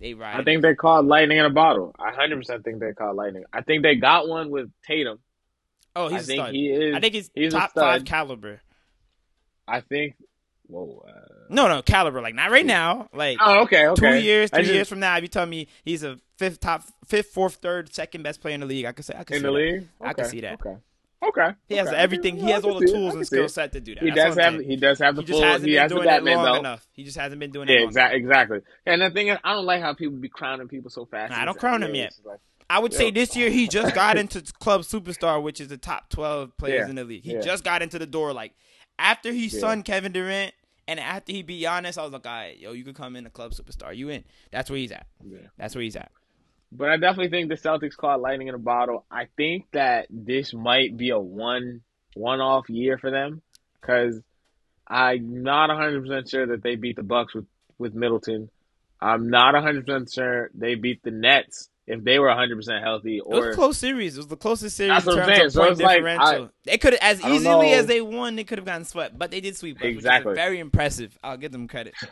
[0.00, 0.40] they ride?
[0.40, 1.94] I think they caught lightning in a bottle.
[1.98, 3.44] I hundred percent think they caught lightning.
[3.52, 5.18] I think they got one with Tatum.
[5.94, 6.54] oh, he's I think stud.
[6.54, 6.96] he is.
[6.96, 8.60] I think he's, he's top five caliber.
[9.68, 10.14] I think.
[10.66, 11.04] Whoa.
[11.06, 12.20] Uh, No, no, caliber.
[12.20, 13.08] Like not right now.
[13.12, 14.00] Like oh, okay, okay.
[14.18, 16.60] two years, I three just- years from now, if you tell me he's a fifth,
[16.60, 19.36] top, fifth, fourth, third, second best player in the league, I could say I could
[19.36, 19.58] in see the that.
[19.58, 19.88] league.
[20.00, 20.54] I can Okay, see that.
[20.54, 20.76] Okay.
[21.22, 21.50] Okay.
[21.66, 21.96] He has okay.
[21.96, 22.36] everything.
[22.36, 22.90] He has all the it.
[22.90, 24.04] I tools and skill set to do that.
[24.04, 24.60] He That's does have.
[24.60, 25.48] He does have the He just full.
[25.48, 26.58] hasn't He been doing it Batman long belt.
[26.58, 26.86] enough.
[26.92, 27.72] He just hasn't been doing it.
[27.72, 28.18] Yeah, long exactly.
[28.20, 28.58] Exactly.
[28.84, 31.32] And the thing is, I don't like how people be crowning people so fast.
[31.32, 32.12] Nah, I don't crown him yet.
[32.22, 35.78] Like, I would say this year he just got into club superstar, which is the
[35.78, 36.90] top twelve players Yeah.
[36.90, 37.24] in the league.
[37.24, 38.32] He just got into the door.
[38.34, 38.52] Like
[38.98, 39.60] after he Yeah.
[39.60, 40.52] son Kevin Durant
[40.88, 43.24] and after he beat Giannis, I was like, all right, yo, you could come in
[43.24, 43.96] the club superstar.
[43.96, 44.24] You in?
[44.50, 45.06] That's where he's at.
[45.24, 45.38] yeah.
[45.58, 46.10] That's where he's at.
[46.72, 49.04] But I definitely think the Celtics caught lightning in a bottle.
[49.10, 51.82] I think that this might be a one
[52.14, 53.42] one off year for them
[53.80, 54.20] because
[54.86, 57.46] I'm not 100 percent sure that they beat the Bucks with
[57.78, 58.50] with Middleton.
[59.00, 63.20] I'm not 100 percent sure they beat the Nets if they were 100 percent healthy.
[63.20, 64.16] Or it was a close series.
[64.16, 65.46] It was the closest series That's in what I'm terms saying.
[65.46, 66.04] of So it's like.
[66.04, 68.36] I- they could have as easily as they won.
[68.36, 69.78] They could have gotten swept, but they did sweep.
[69.78, 70.34] us, Exactly.
[70.34, 71.16] very impressive.
[71.22, 71.94] I'll give them credit.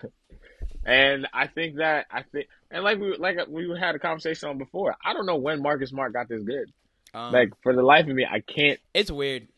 [0.86, 4.58] And I think that I think and like we like we had a conversation on
[4.58, 4.94] before.
[5.02, 6.70] I don't know when Marcus Smart got this good.
[7.14, 8.78] Um, Like for the life of me, I can't.
[8.92, 9.48] it's weird.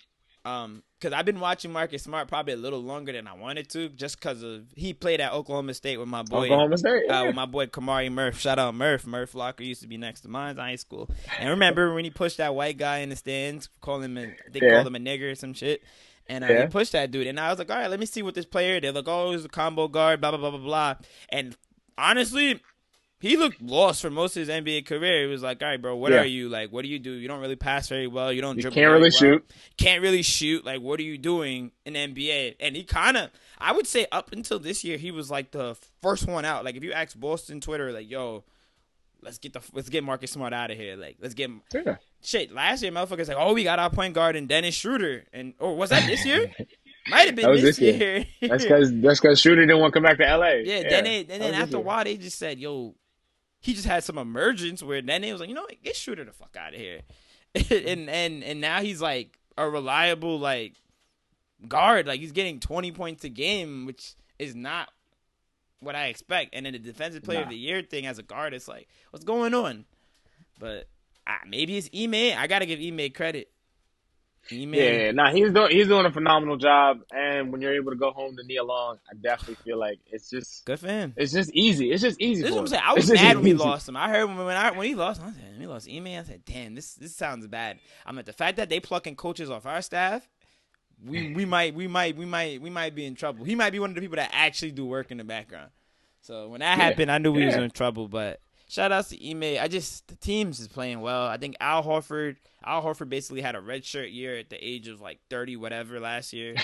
[0.45, 3.89] Um, cause I've been watching Marcus Smart probably a little longer than I wanted to,
[3.91, 6.45] just cause of he played at Oklahoma State with my boy.
[6.47, 7.09] Oklahoma State.
[7.11, 8.39] uh, with my boy Kamari Murph.
[8.39, 9.07] Shout out Murph.
[9.07, 11.11] Murph Locker used to be next to mine in high school.
[11.39, 14.61] And remember when he pushed that white guy in the stands, call him a, they
[14.61, 14.75] Yeah.
[14.75, 15.83] called him a nigger or some shit.
[16.29, 16.63] And uh, Yeah.
[16.63, 17.27] he pushed that dude.
[17.29, 18.81] And I was like, all right, let me see what this player.
[18.81, 20.95] They're like, oh, he's a combo guard, blah, blah, blah, blah, blah.
[21.29, 21.57] And
[21.99, 22.61] honestly,
[23.19, 25.23] he looked lost for most of his NBA career.
[25.23, 26.21] He was like, all right, bro, what Yeah.
[26.21, 26.49] are you?
[26.49, 27.13] Like, what do you do?
[27.13, 28.33] You don't really pass very well.
[28.33, 29.51] You don't you can't really well shoot.
[29.79, 30.65] can't really shoot.
[30.65, 32.57] Like, what are you doing in the NBA?
[32.61, 35.77] And he kind of, I would say, up until this year, he was like the
[36.03, 36.65] first one out.
[36.65, 38.45] Like, if you ask Boston Twitter, like, yo,
[39.23, 40.97] let's get the let's get Marcus Smart out of here.
[40.97, 41.51] Like, let's get.
[41.75, 41.97] Yeah.
[42.23, 45.55] Shit, last year, motherfuckers like, oh, we got our point guard and Dennis Schroeder, and
[45.59, 46.53] or was that this year?
[47.09, 48.27] Might have been That was this, this year.
[48.43, 50.49] That's because that's because Shooter didn't want to come back to LA.
[50.65, 52.97] Yeah, then they, and then after a while they just said, "Yo,"
[53.61, 55.83] he just had some emergence where then they was like, "You know, what?
[55.83, 57.01] get Shooter the fuck out of here,"
[57.55, 60.75] and and and now he's like a reliable like
[61.69, 62.07] guard.
[62.07, 64.91] Like he's getting twenty points a game, which is not
[65.81, 66.55] what I expect.
[66.55, 69.25] And then the defensive player of the year thing as a guard, it's like, what's
[69.25, 69.85] going on?
[70.59, 70.89] But
[71.27, 72.39] ah, maybe it's Ime.
[72.39, 73.51] I gotta give Ime credit.
[74.51, 77.01] Yeah, yeah, nah, he's doing he's doing a phenomenal job.
[77.11, 80.31] And when you're able to go home to Nia Long, I definitely feel like it's
[80.31, 81.15] just good for him.
[81.17, 81.91] it's just easy.
[81.91, 82.43] It's just easy.
[82.43, 82.83] This what I'm saying.
[82.85, 83.97] I was It's mad when we lost him.
[83.97, 86.07] I heard when when, I, when he lost, I said, we lost Ime.
[86.07, 87.79] I said, damn, this this sounds bad.
[88.05, 90.29] I'm like the fact that they plucking coaches off our staff.
[91.05, 93.45] We we might we might we might we might be in trouble.
[93.45, 95.71] He might be one of the people that actually do work in the background.
[96.23, 96.85] So when that Yeah.
[96.85, 98.09] happened, I knew we was in trouble.
[98.09, 99.59] But shout outs to Ime.
[99.61, 101.27] I just the teams is playing well.
[101.27, 104.89] I think Al Horford Al Horford basically had a red shirt year at the age
[104.89, 106.55] of like thirty whatever last year.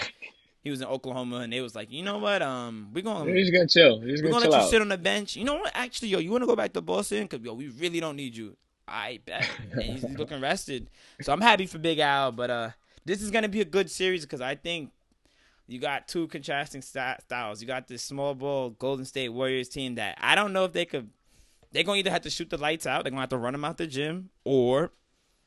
[0.63, 3.51] he was in Oklahoma and they was like, you know what, um, we're gonna He's
[3.51, 4.01] gonna chill.
[4.01, 5.37] He's we're gonna gonna let you sit on the bench.
[5.37, 5.73] You know what?
[5.75, 7.27] Actually, yo, you want to go back to Boston?
[7.29, 8.57] Cause yo, we really don't need you.
[8.87, 9.49] I bet.
[9.73, 12.33] And he's, looking rested, so I'm happy for Big Al.
[12.33, 12.71] But uh,
[13.05, 14.91] this is gonna be a good series because I think
[15.67, 17.61] you got two contrasting sti- styles.
[17.61, 20.85] You got this small ball Golden State Warriors team that I don't know if they
[20.85, 21.11] could.
[21.73, 23.05] They're gonna either have to shoot the lights out.
[23.05, 24.93] They're gonna have to run them out the gym, or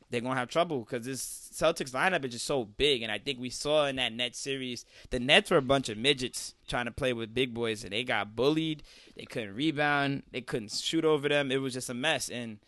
[0.10, 3.02] they're gonna have trouble because this Celtics lineup is just so big.
[3.02, 5.98] And I think we saw in that Nets series, the Nets were a bunch of
[5.98, 8.84] midgets trying to play with big boys, and they got bullied.
[9.16, 10.24] They couldn't rebound.
[10.32, 11.52] They couldn't shoot over them.
[11.52, 12.30] It was just a mess.
[12.30, 12.60] And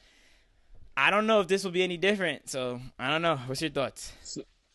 [0.95, 2.50] I don't know if this will be any different.
[2.50, 3.38] So I don't know.
[3.38, 4.13] What's your thoughts?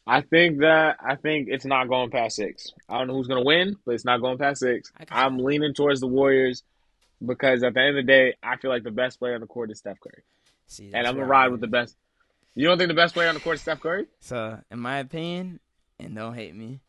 [0.07, 2.73] I think that I think it's not going past six.
[2.89, 4.93] I don't know who's gonna win, but it's not going past six.
[5.11, 6.63] I'm leaning towards the Warriors
[7.25, 9.47] because at the end of the day, I feel like the best player on the
[9.47, 10.25] court is Steph Curry,
[10.67, 11.97] See, and I'm gonna ride with the best.
[12.55, 14.07] You don't think the best player on the court is Steph Curry?
[14.21, 15.61] So, in my opinion,
[15.99, 16.81] and don't hate me,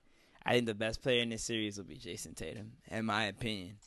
[0.46, 2.74] I think the best player in this series will be Jayson Tatum.
[2.92, 3.78] In my opinion.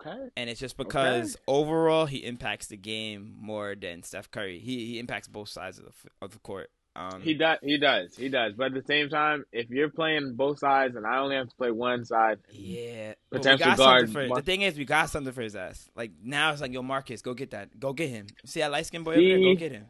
[0.00, 0.30] Okay.
[0.34, 4.58] and it's just because overall he impacts the game more than Steph Curry.
[4.58, 6.70] He he impacts both sides of the of the court.
[6.96, 7.58] Um, He does.
[7.62, 8.16] He does.
[8.16, 8.54] He does.
[8.54, 11.54] But at the same time, if you're playing both sides and I only have to
[11.54, 15.42] play one side, yeah, but Potential guard, for the thing is we got something for
[15.42, 15.90] his ass.
[15.94, 18.26] Like now it's like yo Marcus, go get that, go get him.
[18.46, 19.84] See that light skin boy over there, go get him.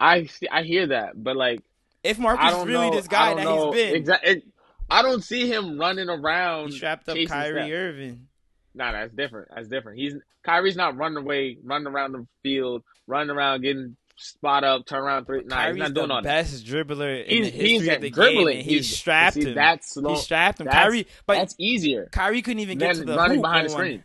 [0.00, 1.60] I see, I hear that, but like
[2.02, 2.96] If Marcus is really know.
[2.96, 4.42] this guy that know he's been, exactly.
[4.90, 6.70] I don't see him running around.
[6.70, 7.72] he strapped up Kyrie.
[7.72, 8.26] Irving.
[8.74, 9.48] Nah, that's different.
[9.54, 9.98] That's different.
[9.98, 15.02] He's Kyrie's not running away, running around the field, running around getting spot up, turn
[15.02, 15.42] around three.
[15.44, 16.28] Nah, Kyrie's he's not doing the all that.
[16.44, 18.46] best dribbler in He's the history he's of the dribbling.
[18.46, 19.54] game, and he he's strapped see, him.
[19.54, 20.14] That's slow.
[20.14, 20.66] he strapped him.
[20.66, 24.02] that's- Kyrie, but that's easier Kyrie couldn't even get to the running behind the screen.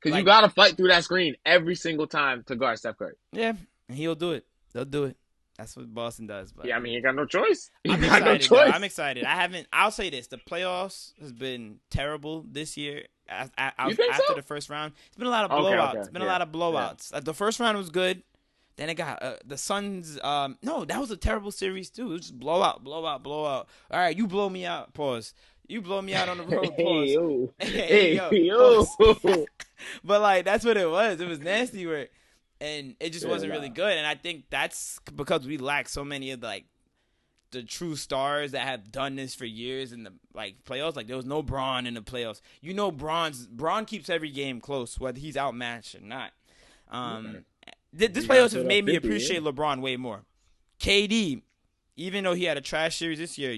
[0.00, 2.96] Because Like- you got to fight through that screen every single time to guard Steph
[2.98, 3.14] Curry.
[3.32, 3.52] Yeah,
[3.88, 4.44] and he'll do it.
[4.76, 5.16] They'll do it.
[5.56, 6.52] That's what Boston does.
[6.52, 7.70] But Yeah, I mean, you got no choice.
[7.82, 8.50] He I'm got no excited.
[8.72, 8.76] though.
[8.76, 9.24] I'm excited.
[9.24, 9.66] I haven't.
[9.72, 13.04] I'll say this: the playoffs has been terrible this year.
[13.30, 13.48] a-
[13.88, 14.34] You think after so?
[14.34, 15.88] the first round, it's been a lot of blowouts.
[15.92, 17.14] okay, It's been a lot of blowouts.
[17.14, 18.22] Uh, the first round was good.
[18.76, 20.20] Then it got uh, the Suns.
[20.22, 22.08] Um, no, that was a terrible series too.
[22.10, 23.66] It was just blowout, blowout, blowout.
[23.90, 24.92] All right, you blow me out.
[24.92, 25.32] Pause.
[25.68, 26.74] You blow me out on the road.
[26.76, 27.52] Hey, yo.
[27.58, 29.46] Hey, Hey, yo, yo.
[30.04, 31.18] but like that's what it was.
[31.20, 32.10] It was nasty work,
[32.60, 33.56] and it just Yeah, wasn't nah.
[33.56, 33.96] really good.
[33.96, 36.64] And I think that's because we lack so many of the, like
[37.52, 40.96] the true stars that have done this for years in the like playoffs.
[40.96, 42.40] Like there was no Bron in the playoffs.
[42.60, 46.32] You know, Bron's Bron keeps every game close, whether he's outmatched or not.
[46.90, 47.44] Um,
[47.96, 50.22] th- this playoffs has made me 50, appreciate LeBron way more.
[50.80, 51.42] KD,
[51.96, 53.56] even though he had a trash series this year,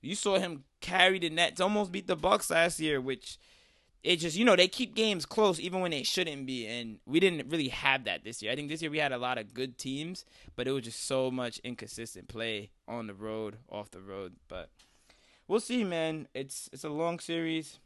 [0.00, 3.38] you saw him carry the Nets, almost beat the Bucks last year, which
[4.08, 7.20] it's just you know they keep games close even when they shouldn't be, and we
[7.20, 8.50] didn't really have that this year.
[8.50, 10.24] I think this year we had a lot of good teams,
[10.56, 14.36] but it was just so much inconsistent play on the road, off the road.
[14.48, 14.70] But
[15.46, 16.26] we'll see, man.
[16.34, 17.78] It's it's a long series.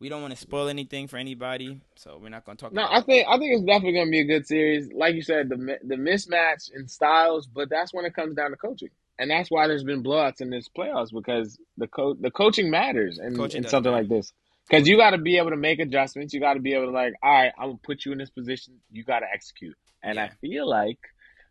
[0.00, 2.72] We don't want to spoil anything for anybody, so we're not going to talk.
[2.72, 4.90] No, about I think I think it's definitely going to be a good series.
[4.92, 8.56] Like you said, the the mismatch in styles, but that's when it comes down to
[8.56, 12.70] coaching, and that's why there's been blowouts in this playoffs because the co- the coaching
[12.70, 14.02] matters in, Coaching in something matter.
[14.04, 14.32] like this.
[14.68, 16.32] Because you got to be able to make adjustments.
[16.32, 18.30] You got to be able to like, all right, I'm gonna put you in this
[18.30, 18.74] position.
[18.90, 20.98] You got to execute, and I feel like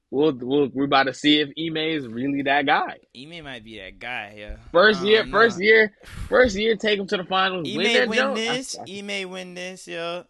[0.10, 2.97] we'll, we'll we're about to see if Ime is really that guy.
[3.15, 4.36] Ime might be that guy.
[4.38, 4.56] Yeah.
[4.71, 5.93] First year, don't first year,
[6.30, 7.67] first year, take him to the finals.
[7.67, 8.78] He win win this.
[8.78, 10.26] I- I- He win this, yo.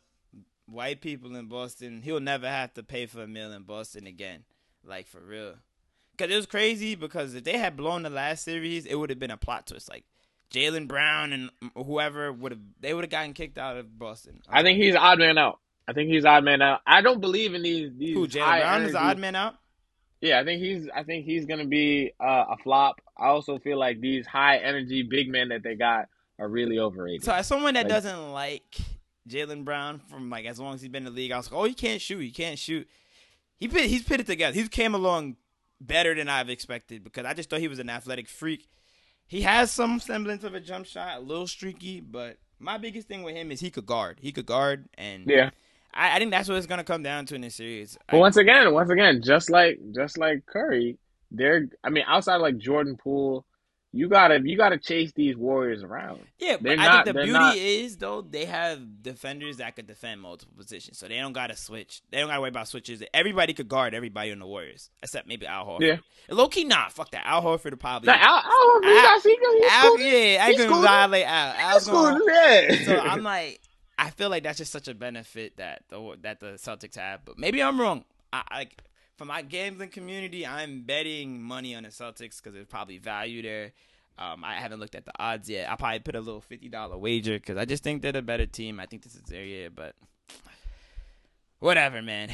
[0.66, 4.44] White people in Boston, he'll never have to pay for a meal in Boston again.
[4.86, 5.56] Like for real.
[6.18, 9.20] Cause it was crazy because if they had blown the last series, it would have
[9.20, 9.90] been a plot twist.
[9.90, 10.06] Like
[10.52, 14.42] Jaylen Brown and whoever would have they would have gotten kicked out of Boston.
[14.50, 15.60] I think he's odd man out.
[15.88, 16.82] I think he's odd man out.
[16.86, 18.16] I don't believe in these these.
[18.16, 19.56] who Jaylen Brown is odd man out.
[20.20, 20.88] Yeah, I think he's.
[20.94, 23.02] I think he's gonna be uh, a flop.
[23.18, 27.24] I also feel like these high energy big men that they got are really overrated.
[27.24, 28.78] So as someone that Like- doesn't like
[29.28, 31.60] Jaylen Brown from like as long as he's been in the league, I was like,
[31.60, 32.20] oh, he can't shoot.
[32.20, 32.88] He can't shoot.
[33.58, 34.54] He put he's put it together.
[34.54, 35.38] He's came along
[35.80, 38.68] better than I've expected because I just thought he was an athletic freak.
[39.32, 43.24] He has some semblance of a jump shot, a little streaky, but my biggest thing
[43.24, 44.18] with him is he could guard.
[44.22, 45.52] He could guard, and yeah,
[45.94, 47.98] I, I think that's what it's gonna come down to in this series.
[48.10, 50.98] but I- once again, once again, just like just like Curry,
[51.32, 51.70] they're.
[51.82, 53.46] I mean, outside of like Jordan Poole,
[53.94, 56.22] you gotta you gotta chase these Warriors around.
[56.40, 59.76] Yeah, but They're I not- think the beauty not- is though they have defenders that
[59.76, 62.02] could defend multiple positions, so they don't gotta switch.
[62.10, 63.04] They don't gotta worry about switches.
[63.14, 65.82] Everybody could guard everybody on the Warriors, except maybe Al Horford.
[65.82, 65.98] Yeah.
[66.30, 67.26] low key, nah, fuck that.
[67.26, 68.08] Al Horford probably.
[68.08, 71.54] Now, Al, Al, he Al- he he's Al, yeah, I can violate Al.
[71.74, 72.76] Al's gonna, Yeah.
[72.86, 73.60] so I'm like,
[73.98, 77.26] I feel like that's just such a benefit that the that the Celtics have.
[77.26, 78.06] But maybe I'm wrong.
[78.34, 78.68] I, I
[79.22, 83.72] for my gambling community, I'm betting money on the Celtics because there's probably value there.
[84.18, 85.70] Um, I haven't looked at the odds yet.
[85.70, 88.48] I'll probably put a little fifty dollar wager because I just think they're the better
[88.48, 88.80] team.
[88.80, 89.94] I think this is their year, but
[91.60, 92.32] whatever, man.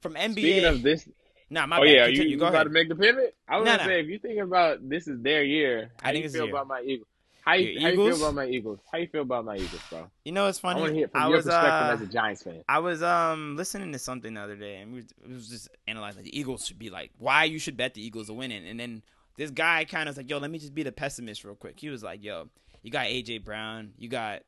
[0.00, 1.08] From NBA, Speaking of this,
[1.50, 1.88] nah, my oh bad.
[1.88, 2.22] yeah, Continue.
[2.22, 2.66] you, you Go about ahead.
[2.68, 3.34] to make the pivot?
[3.48, 3.88] I was No, gonna no.
[3.88, 6.48] say if you think about this is their year, how I think you it's feel
[6.48, 7.08] about my Eagles?
[7.44, 8.80] How you, how you feel about my Eagles?
[8.90, 10.10] How you feel about my Eagles, bro?
[10.24, 10.80] You know, it's I funny.
[10.80, 12.64] want to hear from I your was, perspective uh, as a Giants fan.
[12.68, 16.32] I was um listening to something the other day, and we was, just analyzing like,
[16.32, 19.02] the Eagles should be like why you should bet the Eagles are winning, and then
[19.36, 21.78] this guy kind of was like, "Yo, let me just be the pessimist real quick."
[21.78, 22.48] He was like, "Yo,
[22.82, 24.40] you got AJ Brown, you got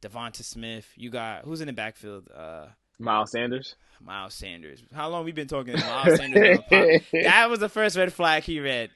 [0.00, 2.30] Devonta Smith, you got who's in the backfield?
[2.34, 2.66] Uh,
[2.98, 3.74] Miles Sanders.
[4.00, 4.82] Miles Sanders.
[4.94, 5.74] How long we been talking?
[5.74, 6.58] Miles Sanders.
[7.12, 8.90] That was the first red flag he read.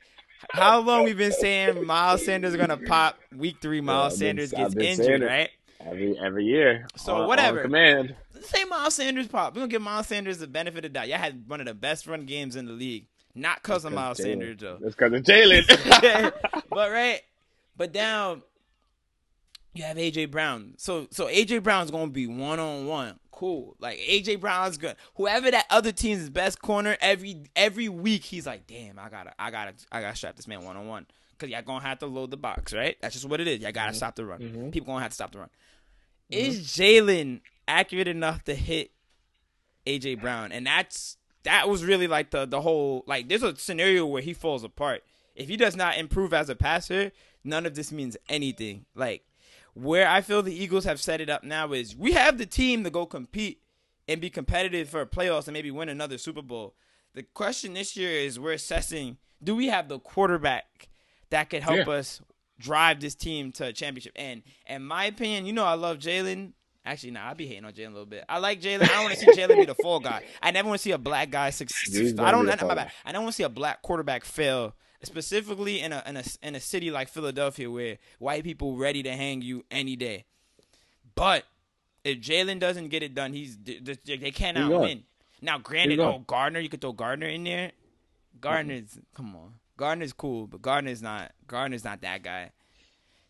[0.50, 3.18] How long we've been saying Miles Sanders is gonna pop?
[3.36, 5.50] Week three, Miles been- Sanders I've gets injured, right?
[5.84, 6.86] Every every year.
[6.96, 7.62] So on- on whatever.
[7.62, 8.14] command.
[8.40, 9.54] say Miles Sanders pop.
[9.54, 11.08] We're gonna give Miles Sanders the benefit of the doubt.
[11.08, 13.06] Y'all had one of the best run games in the league.
[13.34, 14.22] Not cause of Miles Jalen.
[14.22, 14.78] Sanders though.
[14.80, 16.32] That's because of Jalen.
[16.70, 17.20] but right.
[17.76, 18.42] But now
[19.74, 20.74] you have AJ Brown.
[20.78, 23.18] So so AJ Brown's gonna be one on one.
[23.38, 23.76] Cool.
[23.78, 24.96] Like AJ Brown's good.
[25.14, 29.52] Whoever that other team's best corner every every week he's like, damn, I gotta I
[29.52, 31.06] gotta I gotta strap this man one on one.
[31.38, 32.96] Cause y'all gonna have to load the box, right?
[33.00, 33.60] That's just what it is.
[33.60, 34.40] Y'all gotta stop the run.
[34.40, 34.72] Mhm.
[34.72, 35.50] People gonna have to stop the run.
[36.30, 38.90] Is Jalen accurate enough to hit
[39.86, 40.50] AJ Brown?
[40.50, 44.32] And that's that was really like the the whole like there's a scenario where he
[44.34, 45.04] falls apart.
[45.36, 47.12] If he does not improve as a passer,
[47.44, 48.86] none of this means anything.
[48.96, 49.22] Like
[49.80, 52.84] where I feel the Eagles have set it up now is we have the team
[52.84, 53.60] to go compete
[54.08, 56.74] and be competitive for playoffs and maybe win another Super Bowl.
[57.14, 60.88] The question this year is we're assessing do we have the quarterback
[61.30, 61.92] that could help Yeah.
[61.94, 62.20] us
[62.58, 64.12] drive this team to a championship?
[64.16, 66.52] And in my opinion, you know I love Jalen.
[66.84, 68.24] Actually, nah, I be hating on Jalen a little bit.
[68.28, 68.82] I like Jalen.
[68.82, 70.24] I don't want to see Jalen be the fall guy.
[70.42, 72.18] I never want to see a black guy succeed.
[72.18, 72.46] I don't.
[72.46, 72.90] My bad.
[73.04, 76.54] I don't want to see a black quarterback fail, specifically in a in a in
[76.54, 80.24] a city like Philadelphia where white people ready to hang you any day.
[81.14, 81.44] But
[82.04, 85.04] if Jalen doesn't get it done, he's they they cannot win.
[85.40, 87.72] Now, granted, oh Gardner, you could throw Gardner in there.
[88.40, 91.32] Gardner's come on, Gardner's cool, but Gardner's not.
[91.46, 92.50] Gardner's not that guy.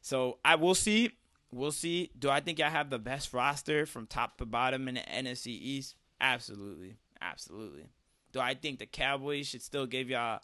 [0.00, 1.12] So I will see.
[1.50, 2.10] We'll see.
[2.18, 5.48] Do I think I have the best roster from top to bottom in the NFC
[5.48, 5.96] East?
[6.20, 7.86] Absolutely, absolutely.
[8.32, 10.40] Do I think the Cowboys should still give y'all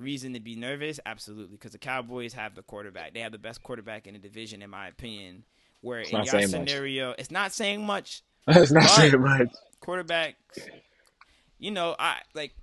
[0.00, 0.98] reason to be nervous?
[1.04, 3.14] Absolutely, because the Cowboys have the quarterback.
[3.14, 5.44] They have the best quarterback in the division, in my opinion.
[5.82, 6.68] Where in your saying much.
[6.68, 8.22] scenario, it's not saying much.
[8.48, 9.48] it's not saying much.
[9.82, 10.34] Quarterbacks,
[11.58, 12.54] you know, I like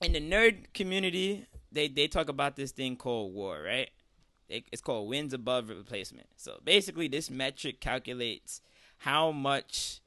[0.00, 3.90] in the nerd community, they they talk about this thing called war, right?
[4.48, 6.28] it's called wins above replacement.
[6.36, 8.60] So basically, this metric calculates
[8.98, 10.00] how much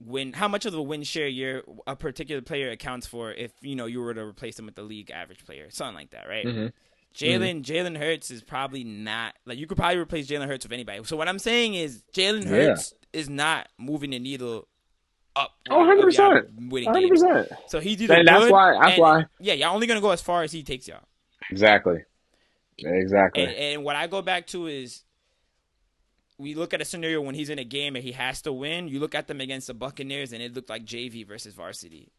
[0.00, 3.76] win how much of the win share year a particular player accounts for if you
[3.76, 6.46] know you were to replace them with the league average player, something like that, right?
[6.46, 6.66] Mm-hmm.
[7.14, 11.02] Jalen Jalen Hurts is probably not like you could probably replace Jalen Hurts with anybody.
[11.04, 13.20] So what I'm saying is Jalen Hurts yeah.
[13.20, 14.66] is not moving the needle
[15.36, 15.52] up.
[15.70, 16.48] Oh, 100 percent,
[16.86, 17.48] hundred percent.
[17.68, 20.22] So he's either and that's why that's and, why yeah, y'all only gonna go as
[20.22, 21.04] far as he takes y'all.
[21.50, 22.02] Exactly,
[22.78, 23.44] exactly.
[23.44, 25.04] And, and what I go back to is
[26.38, 28.88] we look at a scenario when he's in a game and he has to win.
[28.88, 32.12] You look at them against the Buccaneers and it looked like JV versus varsity.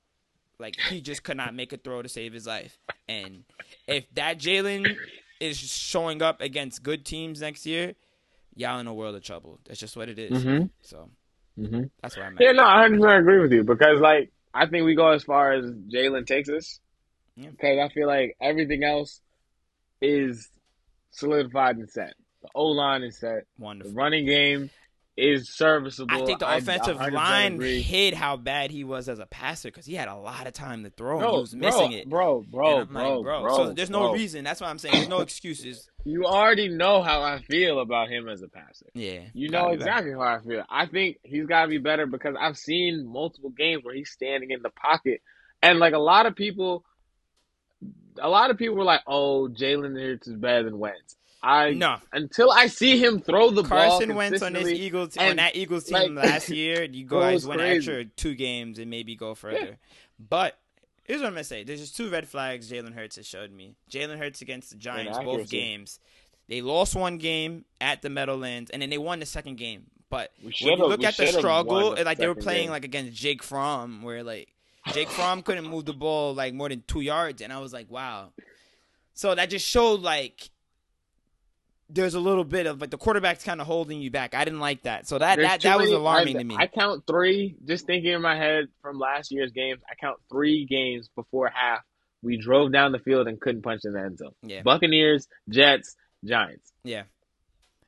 [0.58, 2.78] Like he just could not make a throw to save his life.
[3.10, 3.44] And
[3.88, 4.96] if that Jalen
[5.40, 7.96] is showing up against good teams next year,
[8.56, 9.60] y'all in a world of trouble.
[9.68, 10.44] That's just what it is.
[10.44, 10.66] Mm-hmm.
[10.82, 11.10] So
[11.60, 11.84] mm-hmm.
[12.02, 12.38] that's what I'm.
[12.40, 15.24] Yeah, no, I 100 percent agree with you because like I think we go as
[15.24, 16.80] far as Jalen takes us
[17.36, 17.50] yeah.
[17.62, 19.22] I feel like everything else
[20.02, 20.50] is
[21.12, 22.14] solidified and set.
[22.46, 23.46] The O line is set.
[23.58, 23.92] Wonderful.
[23.92, 24.70] The running game
[25.18, 26.14] is serviceable.
[26.14, 27.82] I think the offensive line agree.
[27.82, 30.84] hid how bad he was as a passer because he had a lot of time
[30.84, 31.18] to throw.
[31.18, 32.10] Bro, and he was missing bro, it.
[32.10, 33.42] Bro, bro, bro, like, bro.
[33.42, 34.14] bro, So there's no bro.
[34.14, 34.44] reason.
[34.44, 34.94] That's what I'm saying.
[34.94, 35.90] There's no excuses.
[36.04, 38.88] You already know how I feel about him as a passer.
[38.94, 39.22] Yeah.
[39.34, 40.64] You know exactly how I feel.
[40.70, 44.52] I think he's got to be better because I've seen multiple games where he's standing
[44.52, 45.22] in the pocket,
[45.64, 46.84] and like a lot of people,
[48.22, 51.16] a lot of people were like, "Oh, Jalen Hurts is better than Wentz."
[51.46, 51.98] I No.
[52.12, 55.56] until I see him throw the ball Carson Wentz on this Eagles on and, that
[55.56, 57.76] Eagles team like, last year, you guys win crazy.
[57.78, 59.78] extra two games and maybe go further.
[60.18, 60.58] But
[61.04, 63.76] here's what I'm gonna say: there's just two red flags Jalen Hurts has showed me.
[63.92, 66.00] Jalen Hurts against the Giants, both games.
[66.48, 69.86] They lost one game at the Meadowlands, and then they won the second game.
[70.10, 72.72] But when you look at the struggle, the like they were playing game.
[72.72, 74.50] like against Jake Fromm, where like
[74.94, 77.90] Jake Fromm couldn't move the ball like more than two yards, and I was like,
[77.92, 78.32] wow.
[79.14, 80.50] So that just showed like
[81.90, 84.34] there's a little bit of like the quarterback's kind of holding you back.
[84.34, 85.08] I didn't like that.
[85.08, 86.56] So that There's that, that was alarming I, to me.
[86.58, 89.82] I count three, just thinking in my head from last year's games.
[89.90, 91.82] I count three games before half.
[92.24, 94.32] We drove down the field and couldn't punch in the end zone.
[94.42, 96.72] yeah, Buccaneers, Jets, Giants.
[96.84, 97.04] yeah.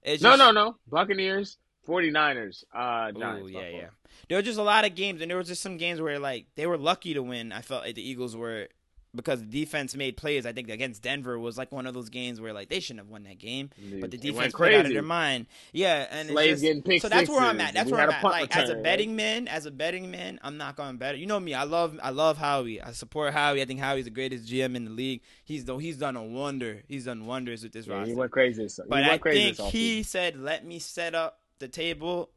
[0.03, 0.75] It's No, just- no, no.
[0.87, 3.49] Buccaneers, 49ers, uh, Ooh, Giants.
[3.51, 3.87] yeah, my yeah.
[4.29, 6.45] There were just a lot of games, and there was just some games where like
[6.55, 7.51] they were lucky to win.
[7.51, 8.67] I felt like the Eagles were
[9.15, 10.45] because the defense made plays.
[10.45, 13.09] I think against Denver was like one of those games where like they shouldn't have
[13.09, 15.47] won that game, but the defense went played out of their mind.
[15.73, 17.73] Yeah, and it's just, so that's where I'm at.
[17.73, 18.23] That's We where I'm at.
[18.23, 21.17] Like as a return, betting man, as a betting man, I'm not going to bet.
[21.17, 21.53] You know me.
[21.53, 22.81] I love I love Howie.
[22.81, 23.61] I support Howie.
[23.61, 25.21] I think Howie's the greatest GM in the league.
[25.43, 26.83] He's though he's done a wonder.
[26.87, 28.09] He's done wonders with this Yeah, roster.
[28.09, 28.63] he went crazy.
[28.63, 32.29] This, But he I crazy think he said, "Let me set up the table.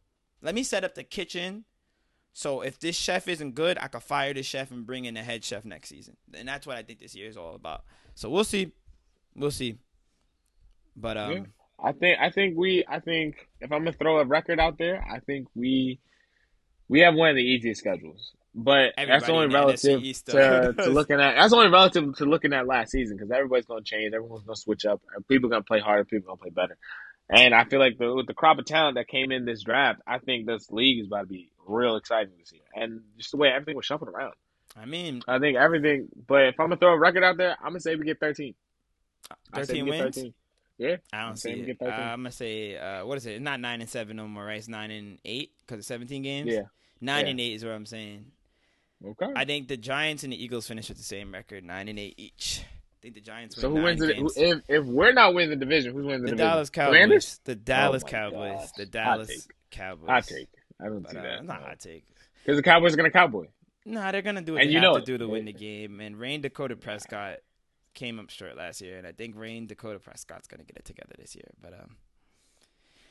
[0.42, 1.64] Let me set up the kitchen.
[2.33, 5.22] So if this chef isn't good, I could fire the chef and bring in a
[5.22, 6.16] head chef next season.
[6.33, 7.85] And that's what I think this year is all about.
[8.14, 8.72] So we'll see,
[9.35, 9.78] we'll see.
[10.97, 11.43] But um, Yeah.
[11.83, 15.03] I think I think we I think if I'm gonna throw a record out there,
[15.11, 15.99] I think we
[16.89, 18.33] we have one of the easiest schedules.
[18.55, 22.66] But that's only the relative to, to looking at that's only relative to looking at
[22.66, 25.81] last season because everybody's gonna change, everyone's gonna switch up, and people are gonna play
[25.81, 26.76] harder, people are gonna play better.
[27.33, 30.01] And I feel like the, with the crop of talent that came in this draft,
[30.05, 32.62] I think this league is about to be real exciting this year.
[32.74, 34.34] And just the way everything was shuffled around.
[34.76, 37.70] I mean, I think everything but if I'm gonna throw a record out there, I'm
[37.70, 38.54] gonna say we get thirteen.
[39.54, 40.16] Thirteen we wins.
[40.16, 40.34] 13.
[40.78, 40.96] Yeah.
[41.12, 41.66] I don't see it.
[41.78, 43.32] get Uh, I'm gonna say, uh, what is it?
[43.34, 44.58] It's not nine and seven no more, right?
[44.58, 46.50] It's nine and eight because it's 17 games.
[46.52, 46.62] Yeah.
[47.00, 47.30] nine Yeah.
[47.32, 48.26] and eight is what I'm saying.
[49.04, 49.26] Okay.
[49.36, 52.14] I think the Giants and the Eagles finish with the same record, nine and eight
[52.18, 52.62] each.
[52.62, 54.14] I think the Giants win So who wins it?
[54.16, 54.34] games.
[54.36, 56.46] If if we're not winning the division, who's winning the, The division?
[56.50, 56.70] Dallas?
[56.70, 57.40] Cowboys.
[57.44, 58.58] The Dallas Oh Cowboys.
[58.60, 58.72] gosh.
[58.76, 59.54] The Dallas take.
[59.70, 60.08] Cowboys.
[60.08, 60.48] Hot take.
[60.83, 61.45] I don't But, see uh, that.
[61.45, 62.05] not hot take.
[62.45, 63.47] Because the Cowboys are gonna cowboy.
[63.85, 65.07] Nah, they're gonna do what And they you have know to it.
[65.07, 66.01] do to win the game.
[66.01, 67.39] And Rayne Dakota Prescott
[67.95, 71.14] came up short last year, and I think Rayne Dakota Prescott's gonna get it together
[71.18, 71.49] this year.
[71.61, 71.97] But um,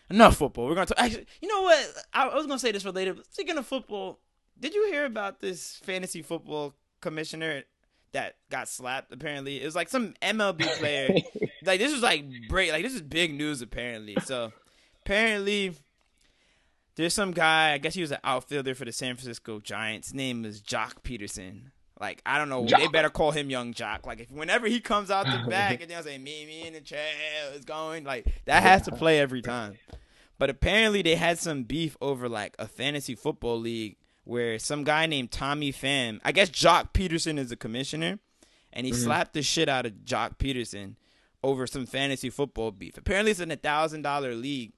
[0.09, 0.65] enough football.
[0.67, 0.99] We're gonna talk.
[0.99, 1.87] Actually, you know what?
[2.13, 3.13] I, I was gonna say this for later.
[3.13, 4.19] But speaking of football,
[4.59, 7.63] did you hear about this fantasy football commissioner
[8.13, 9.11] that got slapped?
[9.13, 11.09] Apparently, it was like some MLB player.
[11.63, 12.71] like this was like break.
[12.71, 13.61] Like this is big news.
[13.61, 14.51] Apparently, so
[15.05, 15.75] apparently.
[16.99, 20.09] There's some guy, I guess he was an outfielder for the San Francisco Giants.
[20.09, 21.71] His name is Joc Pederson.
[21.97, 22.65] Like, I don't know.
[22.65, 24.05] They better call him Young Joc.
[24.05, 26.81] Like, if whenever he comes out the back and they'll say, me, me in the
[26.81, 29.77] trail is going, like, that has to play every time.
[30.37, 33.95] But apparently they had some beef over, like, a fantasy football league
[34.25, 38.19] where some guy named Tommy Pham, I guess Joc Pederson is the commissioner,
[38.73, 39.01] and he mm-hmm.
[39.01, 40.95] slapped the shit out of Joc Pederson
[41.45, 42.97] over some fantasy football beef.
[42.97, 44.73] Apparently it's in a $1,000 league.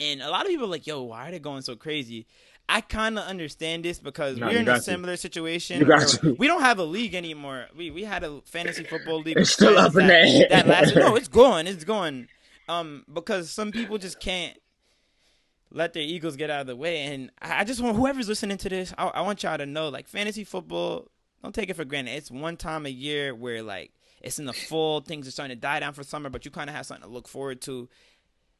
[0.00, 2.26] And a lot of people are like, yo, why are they going so crazy?
[2.68, 5.80] I kind of understand this because No, we're in a similar situation.
[5.80, 6.36] You where.
[6.38, 7.66] We don't have a league anymore.
[7.76, 9.38] We we had a fantasy football league.
[9.38, 10.48] It's still up in that, there.
[10.48, 11.00] That lasted.
[11.00, 11.66] No, it's going.
[11.66, 12.28] It's going.
[12.68, 14.56] Um, because some people just can't
[15.72, 17.02] let their egos get out of the way.
[17.02, 19.88] And I I just want whoever's listening to this, I, I want y'all to know,
[19.88, 21.08] like fantasy football,
[21.42, 22.12] don't take it for granted.
[22.12, 25.60] It's one time a year where like it's in the full, things are starting to
[25.60, 27.88] die down for summer, but you kind of have something to look forward to.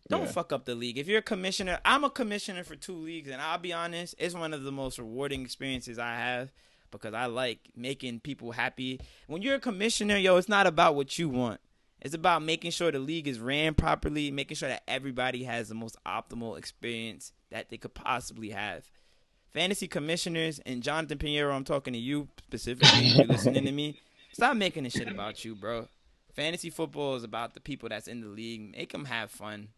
[0.09, 0.33] Don't Yeah.
[0.33, 0.99] fuck up the league.
[0.99, 4.35] If you're a commissioner, I'm a commissioner for two leagues, and I'll be honest, it's
[4.35, 6.51] one of the most rewarding experiences I have
[6.91, 9.01] because I like making people happy.
[9.29, 11.61] When you're a commissioner, yo, it's not about what you want.
[12.01, 15.75] It's about making sure the league is ran properly, making sure that everybody has the
[15.75, 18.91] most optimal experience that they could possibly have.
[19.53, 23.09] Fantasy commissioners and Jonathan Pinheiro, I'm talking to you specifically.
[23.11, 24.01] if you're listening to me.
[24.33, 25.89] Stop making this shit about you, bro.
[26.35, 28.73] Fantasy football is about the people that's in the league.
[28.73, 29.69] Make them have fun.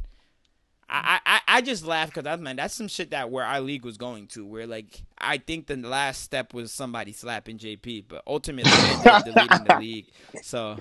[0.88, 3.84] I I, I just laugh because I man, that's some shit that where our league
[3.84, 4.44] was going to.
[4.44, 9.64] Where like I think the last step was somebody slapping JP, but ultimately they're deleting
[9.64, 10.06] the league.
[10.40, 10.78] So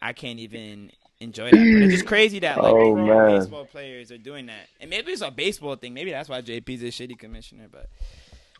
[0.00, 1.72] I can't even enjoy that.
[1.72, 3.26] But it's just crazy that like Oh, pro man.
[3.26, 5.94] baseball players are doing that, and maybe it's a baseball thing.
[5.94, 7.66] Maybe that's why JP's a shitty commissioner.
[7.70, 7.88] But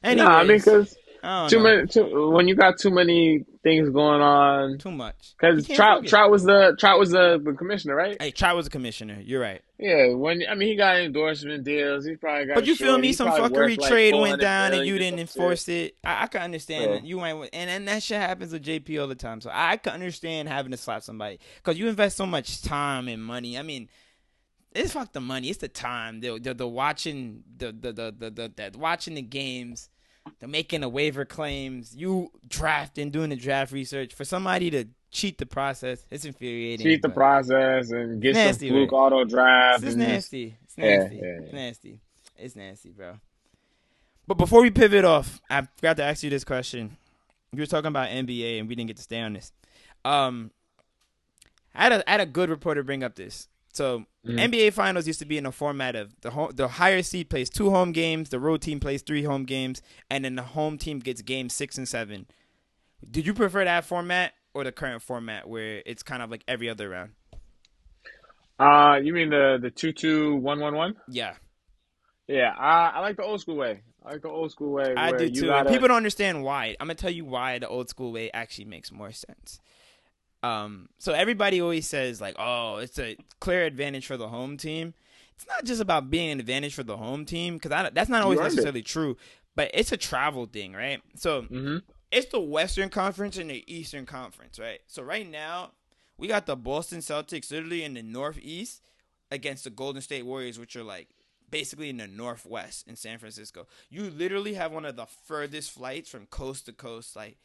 [0.03, 1.63] anyway, Nah, I mean, because too know.
[1.63, 1.87] many.
[1.87, 5.35] Too, when you got too many things going on, too much.
[5.39, 6.07] because Trout.
[6.07, 8.21] Trout was the Trout was the, the commissioner, right?
[8.21, 9.19] Hey, Trout was a commissioner.
[9.23, 9.61] You're right.
[9.79, 10.15] Yeah.
[10.15, 12.05] When I mean, he got endorsement deals.
[12.05, 12.55] He probably got.
[12.55, 13.09] But you feel me?
[13.09, 15.37] He Some fuckery worth, like, trade went down and you didn't some shit.
[15.37, 15.97] enforce it.
[16.05, 17.01] I, I can understand Yeah.
[17.03, 19.41] you might, and and that shit happens with JP all the time.
[19.41, 23.23] So I can understand having to slap somebody because you invest so much time and
[23.23, 23.59] money.
[23.59, 23.89] I mean,
[24.73, 25.49] it's fuck the money.
[25.49, 26.21] It's the time.
[26.21, 29.91] The the, the watching the the, the the the the watching the games.
[30.39, 35.39] The making the waiver claims, you drafting, doing the draft research for somebody to cheat
[35.39, 36.07] the process.
[36.11, 36.85] It's infuriating.
[36.85, 38.99] Cheat the process and get Nasty, some fluke right?
[38.99, 39.85] auto draft.
[39.85, 40.57] It's nasty.
[40.65, 41.17] It's Yeah, nasty.
[41.17, 42.01] yeah, It's nasty.
[42.39, 43.19] It's nasty, bro.
[44.27, 46.97] But before we pivot off, I forgot to ask you this question.
[47.53, 49.53] You were talking about NBA, and we didn't get to stay on this.
[50.05, 50.53] Um,
[51.75, 53.49] I had a, I had a good reporter bring up this.
[53.73, 54.39] So Mhm.
[54.39, 57.49] NBA Finals used to be in a format of the home, the higher seed plays
[57.49, 60.99] two home games, the road team plays three home games, and then the home team
[60.99, 62.27] gets games six and seven.
[63.09, 66.69] Did you prefer that format or the current format where it's kind of like every
[66.69, 67.13] other round?
[68.59, 70.95] Uh, you mean the the two two one one one?
[71.09, 71.35] Yeah.
[72.29, 73.81] Yeah, I I like the old school way.
[74.05, 74.95] I like the old school way.
[74.97, 75.47] I where do you too.
[75.47, 76.77] Gotta, people don't understand why.
[76.79, 79.61] I'm gonna tell you why the old school way actually makes more sense.
[80.43, 84.95] Um, so everybody always says like, "Oh, it's a clear advantage for the home team."
[85.35, 88.41] It's not just about being an advantage for the home team because that's not always
[88.41, 88.69] earned it.
[88.69, 89.17] necessarily true.
[89.57, 91.03] But it's a travel thing, right?
[91.17, 91.79] So hmm
[92.11, 94.81] it's the Western Conference and the Eastern Conference, right?
[94.87, 95.73] So right now
[96.19, 98.83] we got the Boston Celtics literally in the Northeast
[99.31, 101.09] against the Golden State Warriors, which are like
[101.51, 103.67] basically in the Northwest in San Francisco.
[103.89, 107.37] You literally have one of the furthest flights from coast to coast, like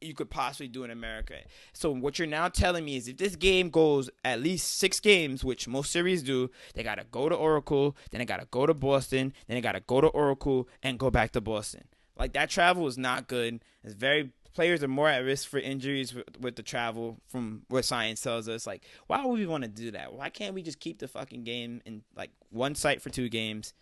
[0.00, 1.34] you could possibly do in America.
[1.72, 5.44] So what you're now telling me is if this game goes at least six games,
[5.44, 9.32] which most series do, they gotta go to Oracle, then they gotta go to Boston,
[9.46, 11.84] then they gotta go to Oracle and go back to Boston.
[12.18, 13.64] Like that travel is not good.
[13.82, 17.84] It's very players are more at risk for injuries with, with the travel from what
[17.84, 18.66] science tells us.
[18.66, 20.12] Like, why would we want to do that?
[20.12, 23.74] Why can't we just keep the fucking game in like one site for two games?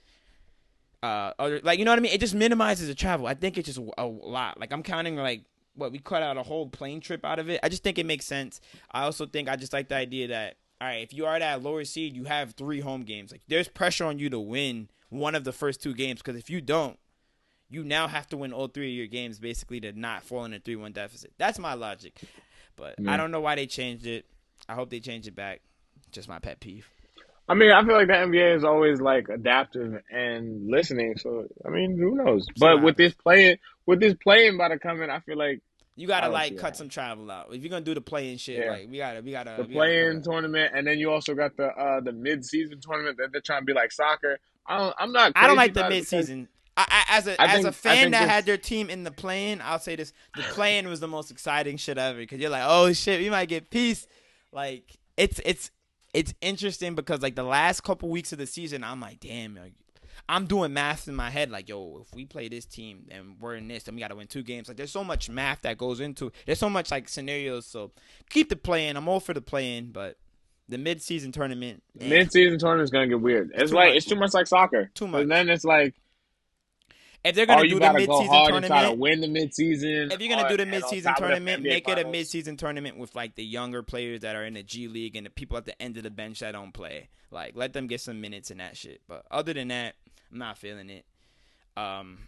[1.03, 2.13] Uh, or, like you know what I mean?
[2.13, 3.27] It just minimizes the travel.
[3.27, 4.59] I think it's just a lot.
[4.59, 5.43] Like I'm counting like
[5.79, 7.61] what we cut out a whole plane trip out of it.
[7.63, 8.61] I just think it makes sense.
[8.91, 11.63] I also think I just like the idea that all right, if you are that
[11.63, 13.33] lower seed, you have three home games.
[13.33, 16.51] Like there's pressure on you to win one of the first two games because if
[16.51, 16.99] you don't,
[17.69, 20.55] you now have to win all three of your games basically to not fall in
[20.55, 21.33] a three one deficit.
[21.39, 22.21] That's my logic.
[22.77, 24.25] But I don't know why they changed it.
[24.69, 25.63] I hope they change it back.
[26.13, 26.89] Just my pet peeve.
[27.49, 31.17] I mean, I feel like the NBA is always like adaptive and listening.
[31.17, 32.47] So I mean, who knows?
[32.59, 33.57] But with this playing,
[33.87, 35.63] with this playing about to come in, I feel like
[35.99, 37.49] You gotta like that cut some travel out.
[37.53, 38.71] If you're gonna do the playing shit, Yeah.
[38.71, 42.01] like we gotta we gotta the playing tournament, and then you also got the uh
[42.01, 44.39] the mid season tournament that they're trying to be like soccer.
[44.67, 45.33] I don't, I'm not.
[45.35, 46.49] I don't like the mid season.
[46.77, 49.11] I, I, as a I as think- a fan that had their team in the
[49.11, 52.63] playing, I'll say this: the playing was the most exciting shit ever because you're like,
[52.65, 54.07] oh shit, we might get peace.
[54.53, 55.73] Like it's it's
[56.15, 59.73] it's interesting because like the last couple weeks of the season, I'm like, damn, like,
[60.29, 61.51] I'm doing math in my head.
[61.51, 64.17] Like, yo, if we play this team and we're in this, then we got to
[64.17, 64.69] win two games.
[64.69, 66.27] Like, there's so much math that goes into.
[66.27, 66.35] it.
[66.45, 67.67] There's so much like scenarios.
[67.67, 67.93] So
[68.29, 68.97] keep the playing.
[68.97, 70.19] I'm all for the playing, but
[70.69, 72.09] the mid season tournament, eh.
[72.09, 73.53] Mid season tournament is gonna get weird.
[73.55, 73.97] It's like much.
[73.97, 74.91] it's too much like soccer.
[74.95, 75.23] Too much.
[75.23, 75.95] And then it's like,
[77.25, 79.21] if they're oh, gonna you do the gotta mid go and try to tournament, win
[79.21, 80.13] the mid season.
[80.13, 83.45] if you're gonna do the mid-season tournament, make it a mid-season tournament with like the
[83.45, 86.05] younger players that are in the G League and the people at the end of
[86.05, 87.09] the bench that don't play.
[87.31, 89.01] Like, let them get some minutes in that shit.
[89.09, 89.97] But other than that,
[90.33, 91.05] I'm not feeling it.
[91.77, 92.19] Um,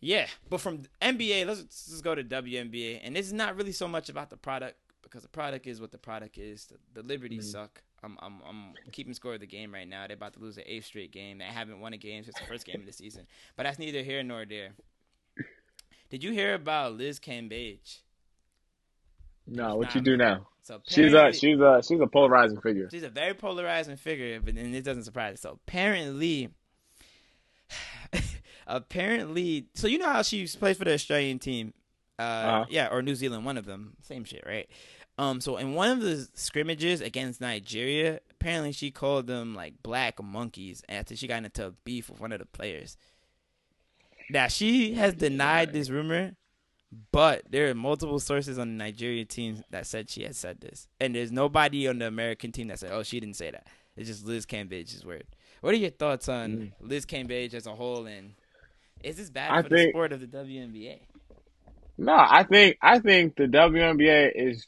[0.00, 3.88] Yeah, but from NBA, let's, let's just go to WNBA, and it's not really so
[3.88, 6.66] much about the product because the product is what the product is.
[6.66, 7.52] The, the Liberties Mhm.
[7.52, 7.82] suck.
[8.02, 10.06] I'm, I'm I'm keeping score of the game right now.
[10.06, 11.38] They're about to lose an eighth straight game.
[11.38, 13.26] They haven't won a game since the first game of the season.
[13.56, 14.72] But that's neither here nor there.
[16.10, 18.00] Did you hear about Liz Cambage?
[19.46, 20.48] No, what you do now?
[20.62, 22.88] So She's a she's a she's a polarizing figure.
[22.90, 25.40] She's a very polarizing figure, but then it doesn't surprise.
[25.40, 26.50] So apparently,
[28.66, 31.72] apparently, so you know how she plays for the Australian team,
[32.18, 32.64] uh, Uh-huh.
[32.70, 34.68] yeah, or New Zealand, one of them, same shit, right?
[35.16, 40.20] Um, so in one of the scrimmages against Nigeria, apparently she called them like black
[40.22, 42.96] monkeys after she got into a beef with one of the players.
[44.30, 46.34] Now she has denied this rumor,
[47.12, 50.88] but there are multiple sources on the Nigeria team that said she had said this,
[51.00, 54.08] and there's nobody on the American team that said, "Oh, she didn't say that." It's
[54.08, 55.24] just Liz Cambage's word.
[55.60, 58.34] What are your thoughts on Liz Cambage as a whole, and
[59.04, 60.98] is this bad I for the think- sport of the WNBA?
[61.96, 64.66] No, I think I think the WNBA is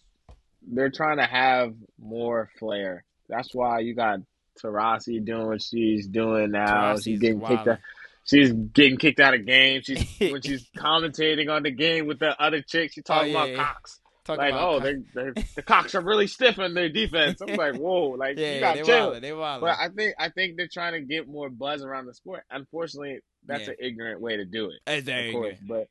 [0.62, 3.04] they're trying to have more flair.
[3.28, 4.20] That's why you got
[4.62, 6.94] Taurasi doing what she's doing now.
[6.94, 7.78] Taurasi's she's getting kicked out.
[8.24, 9.84] She's getting kicked out of games.
[9.86, 12.92] She's when she's commentating on the game with the other chick.
[12.92, 13.64] She's oh, talking Oh, yeah, about yeah.
[13.64, 14.00] cocks.
[14.24, 17.40] Talk like, oh, they're, they're, the cocks are really stiff in their defense.
[17.40, 19.10] I'm like, whoa, like yeah, you yeah, got they chill.
[19.10, 19.60] wild, they wild.
[19.60, 22.42] But I think I think they're trying to get more buzz around the sport.
[22.50, 23.70] Unfortunately, that's Yeah.
[23.70, 24.80] an ignorant way to do it.
[24.86, 25.88] It's of course, but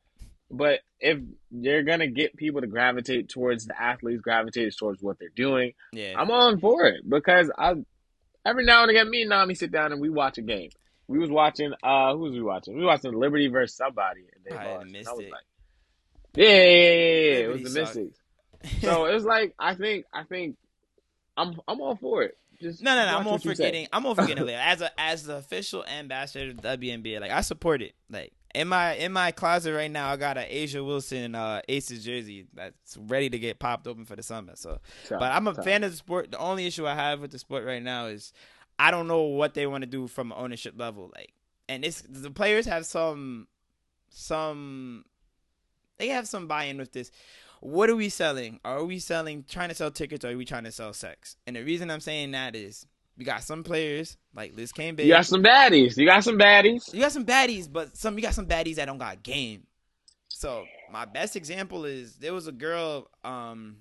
[0.52, 1.20] but if
[1.52, 6.14] you're gonna get people to gravitate towards the athletes, gravitate towards what they're doing, Yeah,
[6.18, 7.76] I'm on for it because I
[8.46, 10.70] every now and again me and Nami sit down and we watch a game.
[11.08, 12.76] We was watching uh who was we watching?
[12.76, 14.86] We was watching Liberty versus somebody and they I lost.
[14.88, 15.32] missed And I was it.
[15.32, 15.44] like,
[16.36, 17.44] yeah, yeah, yeah, yeah, yeah.
[17.46, 17.80] it was the.
[17.82, 18.20] Mystics.
[18.82, 20.58] So it was like I think I think
[21.38, 22.38] I'm I'm all for it.
[22.62, 23.18] Just No, no, no.
[23.18, 23.66] I'm all what you for say.
[23.66, 23.88] getting.
[23.94, 24.60] I'm all for getting later.
[24.64, 27.94] As a as the official ambassador of the WNBA, like I support it.
[28.10, 32.04] Like in my in my closet right now, I got an A'ja Wilson uh, Aces
[32.06, 34.54] jersey that's ready to get popped open for the summer.
[34.56, 34.80] So,
[35.10, 36.32] but I'm a fan of the sport.
[36.32, 38.32] The only issue I have with the sport right now is
[38.80, 41.12] I don't know what they want to do from an ownership level.
[41.16, 41.34] Like,
[41.68, 43.48] and it's the players have some
[44.10, 45.06] some
[45.98, 47.12] they have some buy-in with this.
[47.62, 48.60] What are we selling?
[48.64, 51.36] Are we selling trying to sell tickets or are we trying to sell sex?
[51.48, 52.86] And the reason I'm saying that is
[53.18, 55.06] we got some players like Liz Cambage.
[55.06, 55.98] You got some baddies.
[55.98, 56.94] You got some baddies.
[56.94, 59.68] You got some baddies, but some you got some baddies that don't got game.
[60.30, 63.78] So my best example is there was a girl, um,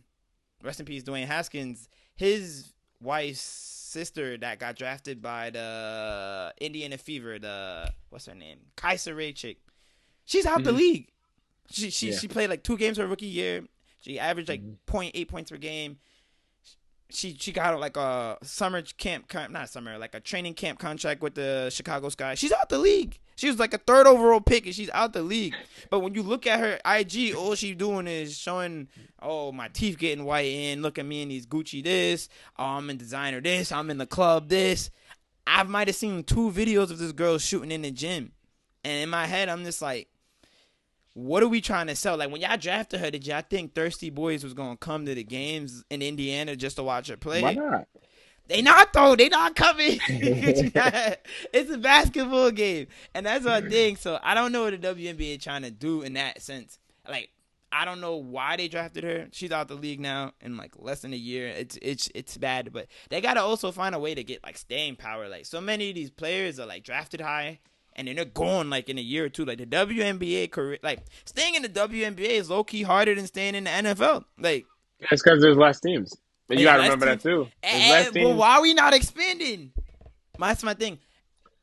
[0.63, 1.89] rest in peace, Dwayne Haskins.
[2.15, 7.39] His wife's sister that got drafted by the Indiana Fever.
[7.39, 8.59] The what's her name?
[8.77, 9.59] Kysre chick.
[10.25, 10.77] She's out the Mhm.
[10.77, 11.09] league.
[11.71, 12.19] She she Yeah.
[12.19, 13.65] she played like two games her rookie year.
[14.01, 14.77] She averaged like Mhm.
[14.87, 15.99] 0.8 points per game.
[17.11, 21.35] She she got like a summer camp, not summer, like a training camp contract with
[21.35, 22.35] the Chicago Sky.
[22.35, 23.19] She's out the league.
[23.37, 25.55] She was like a third overall pick, and she's out the league.
[25.91, 28.89] But when you look at her IG, all she's doing is showing,
[29.21, 30.83] oh, my teeth getting white in.
[30.83, 32.29] Look at me in these Gucci this.
[32.57, 33.73] Oh, I'm in designer this.
[33.73, 34.89] I'm in the club this.
[35.47, 38.33] I might have seen two videos of this girl shooting in the gym,
[38.85, 40.09] and in my head, I'm just like,
[41.15, 42.17] what are we trying to sell?
[42.17, 45.25] Like when y'all drafted her, did y'all think Thirsty Boys was gonna come to the
[45.25, 47.43] games in Indiana just to watch her play?
[47.43, 47.89] Why not?
[48.47, 49.17] They not though.
[49.17, 49.99] They not coming.
[50.09, 53.97] it's a basketball game, and that's our thing.
[53.97, 56.79] So I don't know what the WNBA trying to do in that sense.
[57.09, 57.31] Like
[57.73, 59.29] I don't know why they drafted her.
[59.33, 61.49] She's out the league now in like less than a year.
[61.49, 64.97] It's it's it's bad, but they gotta also find a way to get like staying
[64.97, 65.29] power.
[65.29, 67.61] Like so many of these players are like drafted high.
[67.97, 69.45] And then they're gone like in a year or two.
[69.45, 73.55] Like the WNBA career, like staying in the WNBA is low key harder than staying
[73.55, 74.25] in the NFL.
[74.39, 74.67] Like,
[74.99, 76.13] It's because there's less teams.
[76.49, 77.49] But you gotta remember that too.
[77.63, 78.37] There's eh, less teams.
[78.37, 79.73] why are we not expanding?
[80.39, 80.99] That's my thing.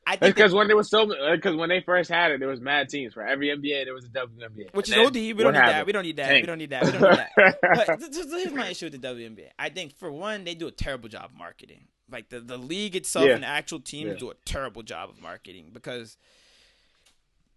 [0.08, 1.06] I think because when there was so
[1.36, 3.86] because when they first had it, there was mad teams for every NBA.
[3.86, 5.14] There was a WNBA, Which is And OD.
[5.14, 5.86] then We don't need that.
[5.86, 6.34] We don't need that.
[6.34, 6.86] We don't need that.
[6.86, 7.58] We don't need that.
[7.62, 9.50] but th- th- here's my issue with the WNBA.
[9.60, 11.86] I think for one, they do a terrible job marketing.
[12.12, 13.34] Like the, the league itself Yeah.
[13.36, 14.18] and the actual teams Yeah.
[14.20, 16.18] do a terrible job of marketing because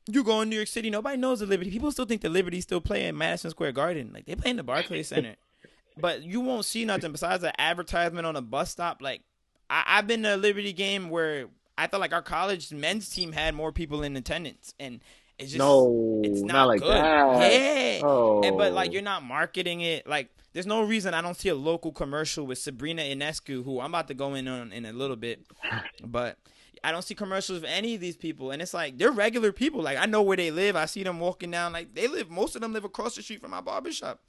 [0.07, 1.71] you go in New York City, nobody knows the Liberty.
[1.71, 4.11] People still think the Liberty still play in Madison Square Garden.
[4.13, 5.37] Like they play in the Barclays Center.
[5.97, 9.01] But you won't see nothing besides an advertisement on a bus stop.
[9.01, 9.21] Like
[9.71, 11.47] I, I've been to a Liberty game where
[11.79, 15.01] I felt like our college men's team had more people in attendance, and
[15.39, 16.91] it's just no, it's not, not, like good.
[16.91, 17.53] that.
[17.53, 18.01] Yeah.
[18.03, 20.07] Oh, And, but like you're not marketing it.
[20.07, 23.91] Like there's no reason I don't see a local commercial with Sabrina Ionescu, who I'm
[23.91, 25.45] about to go in on in a little bit,
[26.05, 26.39] but
[26.85, 28.51] I don't see commercials of any of these people.
[28.51, 29.83] And it's like they're regular people.
[29.83, 30.77] Like I know where they live.
[30.77, 31.73] I see them walking down.
[31.73, 32.31] Like they live.
[32.31, 34.21] Most of them live across the street from my barbershop.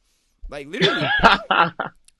[0.49, 1.08] Like literally.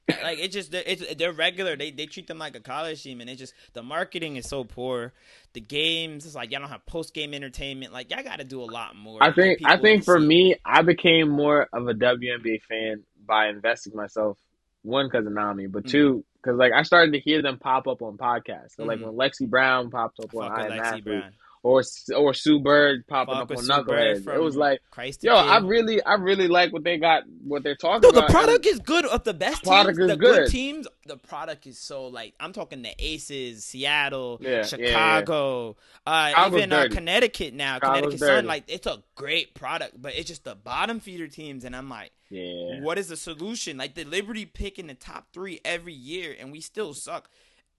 [0.08, 1.76] like it's just it's they're regular.
[1.76, 4.64] They they treat them like a college team, and it's just the marketing is so
[4.64, 5.14] poor.
[5.54, 7.94] The games, it's like y'all don't have post game entertainment.
[7.94, 9.22] Like y'all got to do a lot more.
[9.24, 10.26] I think I think for see.
[10.28, 14.38] me, I became more of a WNBA fan by investing myself.
[14.84, 15.90] One because of Nami, but Mhm.
[15.90, 18.76] two because like I started to hear them pop up on podcasts.
[18.76, 19.06] So like Mhm.
[19.06, 21.34] when Lexie Brown popped up on I Lexie Athlete, Brown.
[21.66, 21.82] Or
[22.16, 26.02] or Sue Bird popping Fuck up on Knuckleheads, it was like Christ yo, I really
[26.04, 28.30] I really like what they got, what they're talking No, the about.
[28.30, 29.04] product is good.
[29.08, 30.36] Of the best Product teams, the good.
[30.36, 30.52] good.
[30.52, 36.46] teams, the product is so like I'm talking the Aces, Seattle, Yeah, yeah, Chicago, uh,
[36.48, 36.88] even uh.
[36.92, 38.20] Connecticut now, Connecticut.
[38.20, 38.46] Sun.
[38.46, 42.12] Like it's a great product, but it's just the bottom feeder teams, and I'm like,
[42.30, 42.80] yeah.
[42.82, 43.78] what is the solution?
[43.78, 47.28] Like the Liberty pick in the top three every year, and we still suck.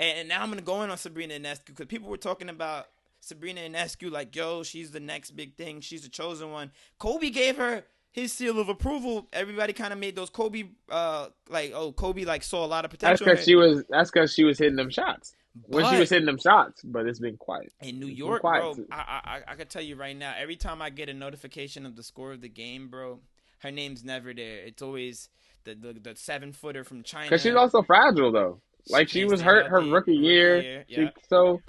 [0.00, 2.88] And, now I'm gonna go in on Sabrina Ionescu because people were talking about
[3.26, 5.80] Sabrina Ionescu, like, yo, she's the next big thing.
[5.80, 6.70] She's the chosen one.
[6.98, 9.28] Kobe gave her his seal of approval.
[9.32, 12.90] Everybody kind of made those Kobe, uh, like, oh, Kobe like saw a lot of
[12.90, 13.24] potential.
[13.26, 13.84] That's because she was.
[13.90, 15.34] That's because she was hitting them shots.
[15.68, 17.72] When she was hitting them shots, but it's been quiet.
[17.80, 18.84] In New York, quiet, bro.
[18.92, 20.34] I, I I can tell you right now.
[20.38, 23.20] Every time I get a notification of the score of the game, bro,
[23.60, 24.58] her name's never there.
[24.58, 25.30] It's always
[25.64, 27.26] the the, the seven footer from China.
[27.26, 28.60] Because she's also fragile though.
[28.90, 30.84] Like she was hurt her rookie year.
[30.88, 31.10] She- Yeah.
[31.28, 31.60] so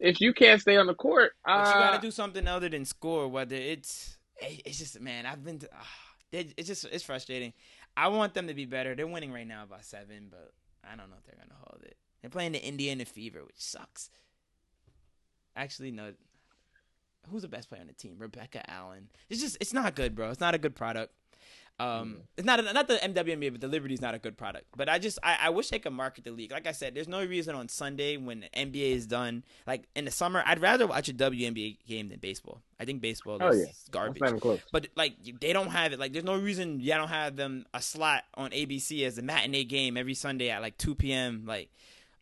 [0.00, 2.84] if you can't stay on the court, But you uh, gotta do something other than
[2.84, 3.28] score.
[3.28, 5.68] Whether it's it's just man, I've been to,
[6.32, 7.52] it- it's just it's frustrating.
[7.96, 8.94] I want them to be better.
[8.94, 10.52] They're winning right now by seven, but
[10.84, 11.96] I don't know if they're gonna hold it.
[12.20, 14.10] They're playing the Indiana Fever, which sucks.
[15.56, 16.12] Actually, no.
[17.28, 18.14] Who's the best player on the team?
[18.18, 19.08] Rebecca Allen.
[19.28, 20.30] It's just it's not good, bro.
[20.30, 21.12] It's not a good product.
[21.80, 24.66] Um, it's not not the MWNBA, but the Liberty is not a good product.
[24.76, 26.52] But I just I, I wish they could market the league.
[26.52, 29.44] Like I said, there's no reason on Sunday when the NBA is done.
[29.66, 32.60] Like in the summer, I'd rather watch a WNBA game than baseball.
[32.78, 33.72] I think baseball Oh, is yeah.
[33.90, 34.20] garbage.
[34.20, 34.60] not even close.
[34.72, 35.98] But like they don't have it.
[35.98, 39.64] Like there's no reason y'all don't have them a slot on ABC as a matinee
[39.64, 41.44] game every Sunday at like 2 p.m.
[41.46, 41.70] Like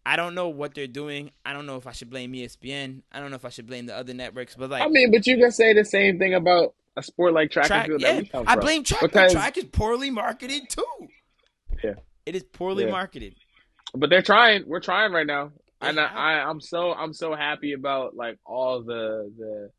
[0.07, 1.33] I don't know what they're doing.
[1.45, 3.03] I don't know if I should blame ESPN.
[3.13, 4.55] I don't know if I should blame the other networks.
[4.55, 7.51] But like I mean, but you can say the same thing about a sport like
[7.51, 9.01] track, track, and field yeah, that we come I blame track.
[9.01, 10.85] but because track is poorly marketed too.
[11.83, 11.95] Yeah.
[12.27, 12.91] it is poorly Yeah.
[12.91, 13.35] marketed.
[13.95, 14.65] but they're trying.
[14.67, 18.39] We're trying right now, They and I, I, I'm so I'm so happy about like
[18.45, 19.71] all the the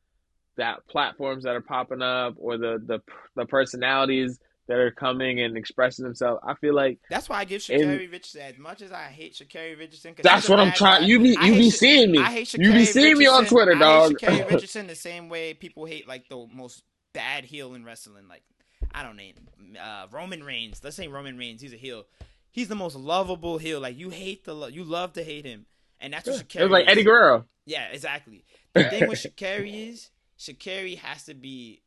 [0.58, 3.00] that platforms that are popping up or the the
[3.36, 6.40] the personalities that are coming and expressing themselves.
[6.46, 9.34] I feel like That's why I give And- Sha'Carri Richardson as much as I hate
[9.34, 10.14] Sha'Carri Richardson.
[10.22, 11.08] that's what I'm trying.
[11.10, 12.20] You be you be seeing me.
[12.20, 13.58] I hate You be seeing me on Richardson.
[13.58, 14.10] Twitter, I dog.
[14.22, 16.84] hate Sha'Carri Richardson the same way people hate like the most
[17.20, 18.28] bad heel in wrestling.
[18.28, 18.44] Like
[18.94, 19.36] I don't name
[19.82, 20.82] uh, Roman Reigns.
[20.84, 21.62] Let's say Roman Reigns.
[21.62, 22.06] He's a heel.
[22.52, 23.80] He's the most lovable heel.
[23.80, 25.66] Like you hate the lo- you love to hate him,
[26.00, 26.88] and that's what it Sha'Carri was like.
[26.88, 27.46] Eddie Guerrero.
[27.66, 28.46] Yeah, exactly.
[28.74, 30.10] The thing with Sha'Carri is
[30.40, 31.82] Sha'Carri has to be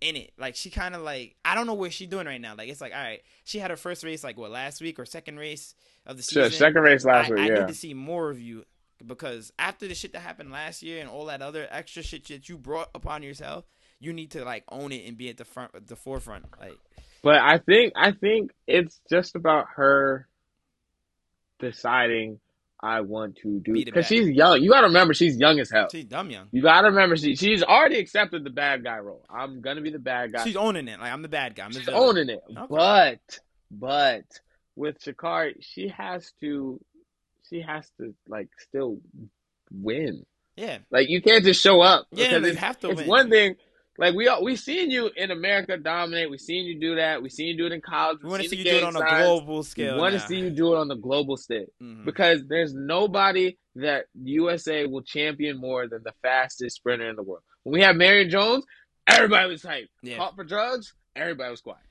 [0.00, 0.32] in it.
[0.38, 2.54] Like she kind of like I don't know what she's doing right now.
[2.56, 5.04] Like it's like all right, she had her first race like what last week or
[5.06, 5.74] second race
[6.06, 6.58] of the Sure, season.
[6.58, 7.40] second race last I, week.
[7.40, 7.58] I yeah.
[7.60, 8.64] need to see more of you
[9.04, 12.48] because after the shit that happened last year and all that other extra shit that
[12.48, 13.64] you brought upon yourself,
[14.00, 16.44] you need to like own it and be at the front, the forefront.
[16.60, 16.78] Like
[17.22, 20.28] But I think I think it's just about her
[21.58, 22.40] deciding
[22.80, 24.62] I want to do Be because she's young.
[24.62, 25.88] You got to remember she's young as hell.
[25.90, 26.46] she's dumb young.
[26.52, 29.24] You got to remember she she's already accepted the bad guy role.
[29.28, 30.44] I'm gonna be the bad guy.
[30.44, 31.00] She's owning it.
[31.00, 31.64] Like I'm the bad guy.
[31.64, 32.40] I'm She's owning it.
[32.48, 32.66] Okay.
[32.70, 33.40] But
[33.70, 34.24] but
[34.76, 36.80] with Sha'Carri, she has to
[37.50, 38.98] she has to like still
[39.72, 40.24] win.
[40.56, 42.06] Yeah, Like you can't just show up.
[42.10, 43.08] Yeah, because you have to it's win.
[43.08, 43.56] one thing.
[43.98, 46.30] Like we all, we seen you in America dominate.
[46.30, 47.20] We seen you do that.
[47.20, 48.18] We seen you do it in college.
[48.22, 49.96] we want to see you do it on a global scale.
[49.96, 52.04] We want to see you do it on the global stage Mhm.
[52.04, 57.42] because there's nobody that USA will champion more than the fastest sprinter in the world.
[57.64, 58.64] When we had Marion Jones,
[59.06, 59.88] everybody was hyped.
[60.02, 60.16] Yeah.
[60.18, 61.82] Caught for drugs, everybody was quiet.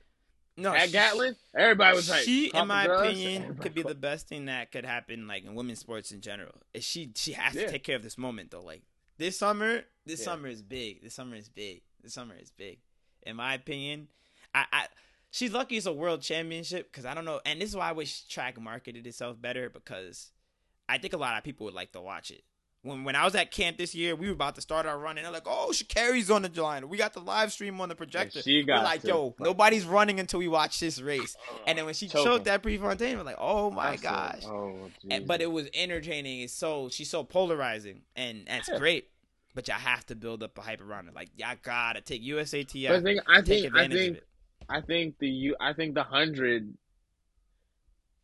[0.56, 2.24] No, At she- Gatlin, everybody was hyped.
[2.24, 5.44] She, Caught in my drugs, opinion, could be the best thing that could happen, like
[5.44, 6.62] in women's sports in general.
[6.80, 7.66] She she has Yeah.
[7.66, 8.62] to take care of this moment though.
[8.64, 8.82] Like
[9.18, 10.24] this summer, this Yeah.
[10.24, 11.02] summer is big.
[11.02, 11.82] This summer is big.
[12.02, 12.78] This summer is big.
[13.22, 14.08] In my opinion,
[14.54, 14.86] I, I
[15.30, 17.92] she's lucky it's a world championship because I don't know, and this is why I
[17.92, 20.30] wish track marketed itself better because
[20.88, 22.42] I think a lot of people would like to watch it.
[22.82, 25.18] When when I was at camp this year, we were about to start our run,
[25.18, 26.88] and they're like, "Oh, Sha'Carri's on the line.
[26.88, 29.08] We got the live stream on the projector." she we're got like, to.
[29.08, 31.36] "Yo, nobody's running until we watch this race."
[31.66, 32.24] And then when she Choking.
[32.24, 36.42] showed that Prefontaine, we're like, "Oh my said, gosh!" Oh, And- but it was entertaining.
[36.42, 38.78] It's so she's so polarizing, and that's Yeah.
[38.78, 39.08] great.
[39.58, 41.16] But y'all have to build up a hype around it.
[41.16, 44.20] Like y'all gotta take USAT But I think I think I think.
[44.68, 46.72] I think the you I think the hundred.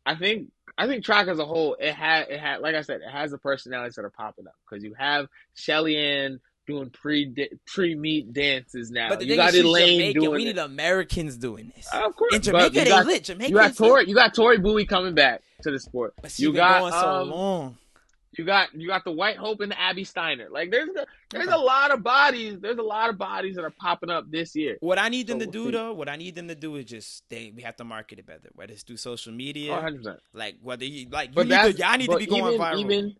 [0.05, 3.01] I think I think track as a whole it had it had like I said
[3.01, 7.49] it has the personalities that are popping up because you have Shelly Ann doing pre
[7.67, 9.09] pre meet dances now.
[9.09, 10.21] But the you got Elaine Jamaican.
[10.21, 10.45] doing We it.
[10.53, 11.89] need Americans doing this.
[11.91, 13.25] Of course, In Jamaica, you they got, lit.
[13.25, 14.07] Jamaica, You got Tori.
[14.07, 16.13] You got Tori Bowie coming back to the sport.
[16.21, 17.77] But You got going so um, long.
[18.37, 20.47] You got you got the White Hope and the Abby Steiner.
[20.51, 22.59] Like there's a, there's a lot of bodies.
[22.59, 24.77] There's a lot of bodies that are popping up this year.
[24.81, 25.71] What I need them So to we'll do see.
[25.71, 28.25] though, what I need them to do is just they we have to market it
[28.25, 28.49] better.
[28.53, 29.97] Whether it's through social media, 100.
[29.97, 32.53] percent like whether you like you But need that's to, y'all need to be going
[32.53, 32.79] even, viral.
[32.79, 33.15] Even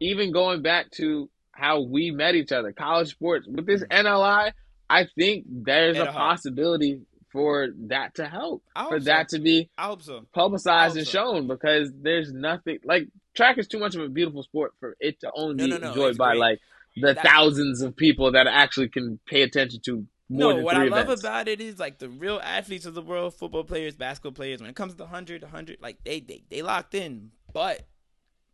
[0.00, 4.04] even going back to how we met each other, college sports with this Mm.
[4.04, 4.52] NLI,
[4.88, 7.02] I think there's a possibility
[7.32, 9.04] for that to help, I hope for so.
[9.06, 10.26] that to be I hope so.
[10.34, 11.12] publicized I and so.
[11.12, 13.08] shown because there's nothing like
[13.38, 15.88] track is too much of a beautiful sport for it to only be no, no,
[15.88, 16.40] enjoyed by great.
[16.40, 16.58] like
[16.96, 20.84] the That- thousands of people that actually can pay attention to more No, what I
[20.84, 24.60] love about it is like the real athletes of the world, football players, basketball players.
[24.60, 27.86] When it comes to 100, 100, like they they they locked in, but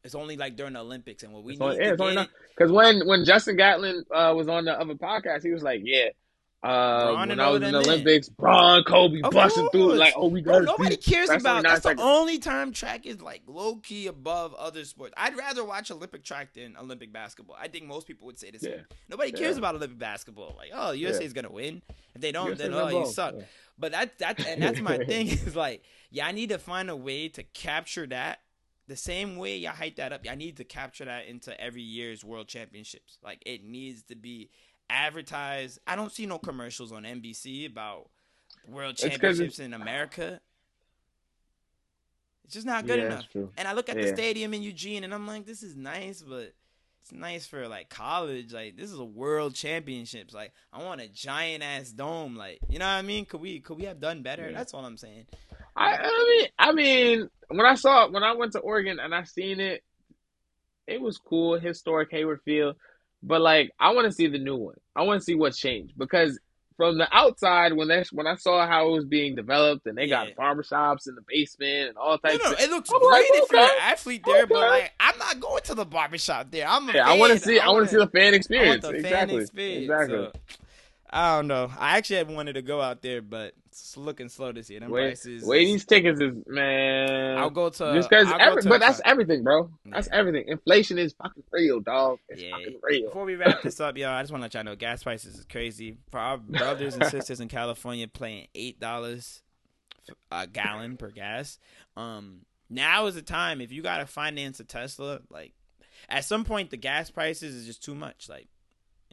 [0.05, 2.15] it's only like during the Olympics and what we It's need to yeah, it's only
[2.17, 5.81] get Because when when Justin Gatlin uh, was on the other podcast, he was like,
[5.83, 6.11] "Yeah,
[6.65, 7.91] uh, when I was in the them in.
[7.91, 11.63] Olympics, Bron, Kobe, Of busting through like, oh, we got nobody cares That's about.
[11.63, 15.13] That's the only time track is like low key above other sports.
[15.17, 17.57] I'd rather watch Olympic track than Olympic basketball.
[17.61, 18.73] I think most people would say the same.
[18.73, 18.97] Yeah.
[19.11, 19.59] Nobody cares Yeah.
[19.59, 20.55] about Olympic basketball.
[20.57, 21.83] Like, oh, USA is gonna win.
[22.15, 23.35] If they don't, USA then oh, you suck.
[23.37, 23.45] Yeah.
[23.79, 26.97] But that that and that's my thing is like, yeah, I need to find a
[26.97, 28.41] way to capture that.
[28.87, 32.23] The same way y'all hype that up, I need to capture that into every year's
[32.23, 33.19] world championships.
[33.23, 34.51] Like it needs to be
[34.91, 35.79] advertised.
[35.87, 38.09] I don't see no commercials on NBC about
[38.69, 40.41] world championships in America.
[42.45, 43.27] It's just not good Yeah, enough.
[43.57, 46.53] And I look at the stadium in Eugene and I'm like, this is nice, but
[47.03, 48.53] it's nice for like college.
[48.53, 50.33] Like this is a world championships.
[50.35, 52.37] Like I want a giant ass dome.
[52.37, 53.25] Like you know what I mean?
[53.27, 54.51] Could we could we have done better?
[54.51, 54.57] Yeah.
[54.57, 55.27] That's all I'm saying.
[55.77, 59.15] I, I mean, I mean, when I saw it, when I went to Oregon and
[59.15, 59.83] I seen it,
[60.87, 62.77] it was cool, historic Hayward Field.
[63.27, 64.77] But like, I want to see the new one.
[64.95, 66.39] I want to see what's changed because
[66.77, 70.09] from the outside, when they when I saw how it was being developed and they
[70.09, 72.43] got barbershops in the basement and all types.
[72.45, 75.17] no, of it looks I'm great like, if you're an athlete there, but like I'm
[75.19, 76.67] not going to the barbershop there.
[76.69, 77.59] I'm Yeah, I want to see.
[77.59, 78.83] I want wanna- see the fan experience.
[78.87, 79.83] the fan experience.
[79.85, 80.17] Exactly.
[80.17, 80.33] So,
[81.17, 81.71] I don't know.
[81.79, 84.81] I actually had wanted to go out there, but it's looking slow this year.
[84.81, 85.45] Them Wait, prices.
[85.45, 87.39] wait, these tickets is man.
[87.39, 87.95] I'll go to.
[87.95, 89.71] just because, every, but that's everything, bro.
[89.87, 90.19] That's Yeah.
[90.19, 90.49] everything.
[90.49, 92.19] Inflation is fucking real, dog.
[92.29, 92.51] It's Yeah.
[92.51, 93.05] fucking real.
[93.07, 95.39] Before we wrap this up, y'all, I just want to let y'all know gas prices
[95.39, 95.99] is crazy.
[96.11, 99.41] For our brothers and sisters in California playing eight dollars
[100.33, 101.61] a gallon per gas,
[101.97, 103.61] um, now is the time.
[103.61, 105.53] If you gotta finance a Tesla, like
[106.09, 108.29] at some point the gas prices is just too much.
[108.29, 108.49] Like,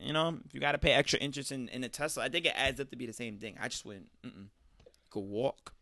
[0.02, 2.54] you know, if you gotta pay extra interest in, in a Tesla, I think it
[2.56, 3.56] adds up to be the same thing.
[3.62, 4.10] I just wouldn't.
[4.24, 4.48] Mm-mm.
[5.10, 5.74] Could walk.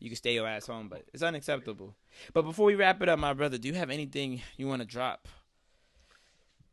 [0.00, 1.94] You can stay your ass home, but it's unacceptable.
[2.34, 4.86] But before we wrap it up, my brother, do you have anything you want to
[4.86, 5.28] drop?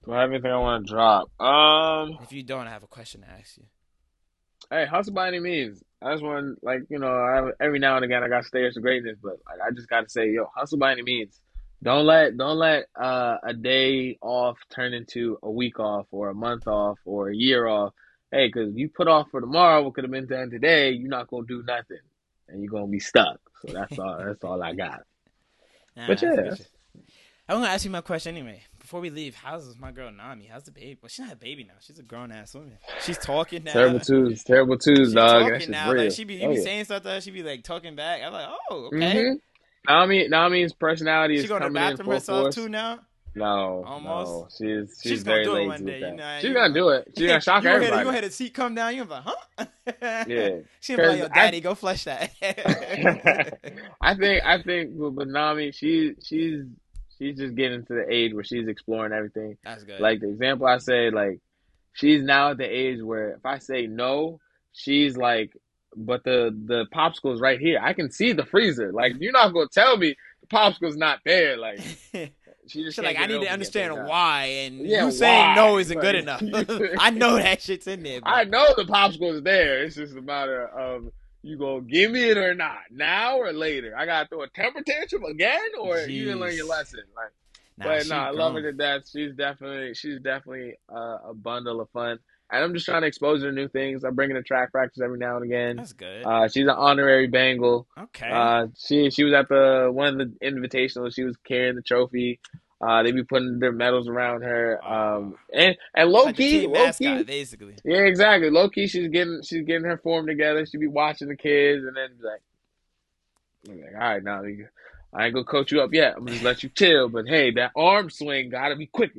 [0.06, 1.42] Do I have anything I want to drop?
[1.42, 3.64] Um, If you don't, I have a question to ask you.
[4.70, 5.82] hey, hustle by any means.
[6.02, 8.82] I just want, like, you know, I, every now and again I got stairs to
[8.82, 11.40] greatness, but like, I just got to say, yo, hustle by any means.
[11.84, 16.34] Don't let, don't let uh, a day off turn into a week off or a
[16.34, 17.94] month off or a year off.
[18.32, 21.28] Hey, because you put off for tomorrow what could have been done today, you're not
[21.28, 22.00] gonna do nothing,
[22.48, 23.40] and you're gonna be stuck.
[23.62, 24.18] So that's all.
[24.26, 25.02] that's all I got.
[25.96, 26.56] Nah, But I yeah.
[27.48, 28.64] I'm gonna ask you my question anyway.
[28.80, 30.46] Before we leave, how's my girl Nami?
[30.52, 30.98] How's the baby?
[31.00, 31.74] Well, she's not a baby now.
[31.82, 32.80] She's a grown ass woman.
[33.02, 33.74] She's talking now.
[33.74, 35.52] Terrible twos, terrible twos, She's dog.
[35.52, 35.92] talking now.
[35.92, 36.04] real.
[36.06, 36.64] Like she be, you Oh, be yeah.
[36.64, 37.22] saying stuff to her.
[37.22, 38.22] She be like talking back.
[38.24, 38.96] I'm like, oh, okay.
[38.98, 39.36] Mhm.
[39.88, 42.56] Nami, Nami's personality She is going to the coming in bathroom herself force.
[42.56, 43.00] too now.
[43.36, 44.32] No, Almost.
[44.32, 44.48] no,
[44.86, 46.90] she's she's, She's gonna very do it lazy one day, you know, she's gonna do
[46.90, 47.08] it.
[47.18, 48.06] She's gonna shock you everybody.
[48.06, 48.96] You hit a seat come down?
[48.96, 50.24] You gonna be like, huh?
[50.28, 50.50] Yeah.
[50.82, 52.32] She be like, yo, 'Cause I- daddy, go flush that.
[54.02, 56.64] I think I think with Nami, she she's
[57.18, 59.58] she's just getting to the age where she's exploring everything.
[59.64, 60.00] That's good.
[60.00, 61.40] Like the example I said, like
[61.94, 64.40] she's now at the age where if I say no,
[64.74, 65.58] she's like,
[65.96, 67.80] but the the popsicle's right here.
[67.82, 68.92] I can see the freezer.
[68.92, 71.58] Like you're not gonna tell me the popsicle's not there.
[71.58, 71.80] Like
[72.68, 75.56] she just like, I need to understand why, and Yeah, you saying why?
[75.56, 76.42] no isn't good enough.
[77.00, 78.20] I know that shit's in there.
[78.24, 79.84] I know the popsicle's there.
[79.84, 83.96] It's just a matter of you gonna give me it or not, now or later.
[83.98, 87.02] I gotta throw a temper tantrum again, or you didn't learn your lesson.
[87.16, 87.32] Like,
[87.78, 89.10] nah, but no, I love her to death.
[89.12, 92.20] She's definitely, she's definitely uh, a bundle of fun,
[92.52, 94.04] and I'm just trying to expose her to new things.
[94.04, 95.78] I'm bringing her track practice every now and again.
[95.78, 96.26] That's good.
[96.26, 97.88] Uh, she's an honorary Bengal.
[97.98, 98.30] okay.
[98.32, 101.16] Uh, she she was at the one of the invitationals.
[101.16, 102.40] She was carrying the trophy.
[102.86, 104.84] Uh, they be putting their medals around her.
[104.86, 107.76] Um, and and low like key, low mascot, key, basically.
[107.86, 108.50] yeah, exactly.
[108.50, 110.66] Low key, she's getting she's getting her form together.
[110.66, 112.42] She be watching the kids, and then be like,
[113.84, 114.44] like, all right, now
[115.14, 116.14] I ain't gonna coach you up yet.
[116.18, 117.08] I'm gonna just let you chill.
[117.08, 119.12] But hey, that arm swing gotta be quick.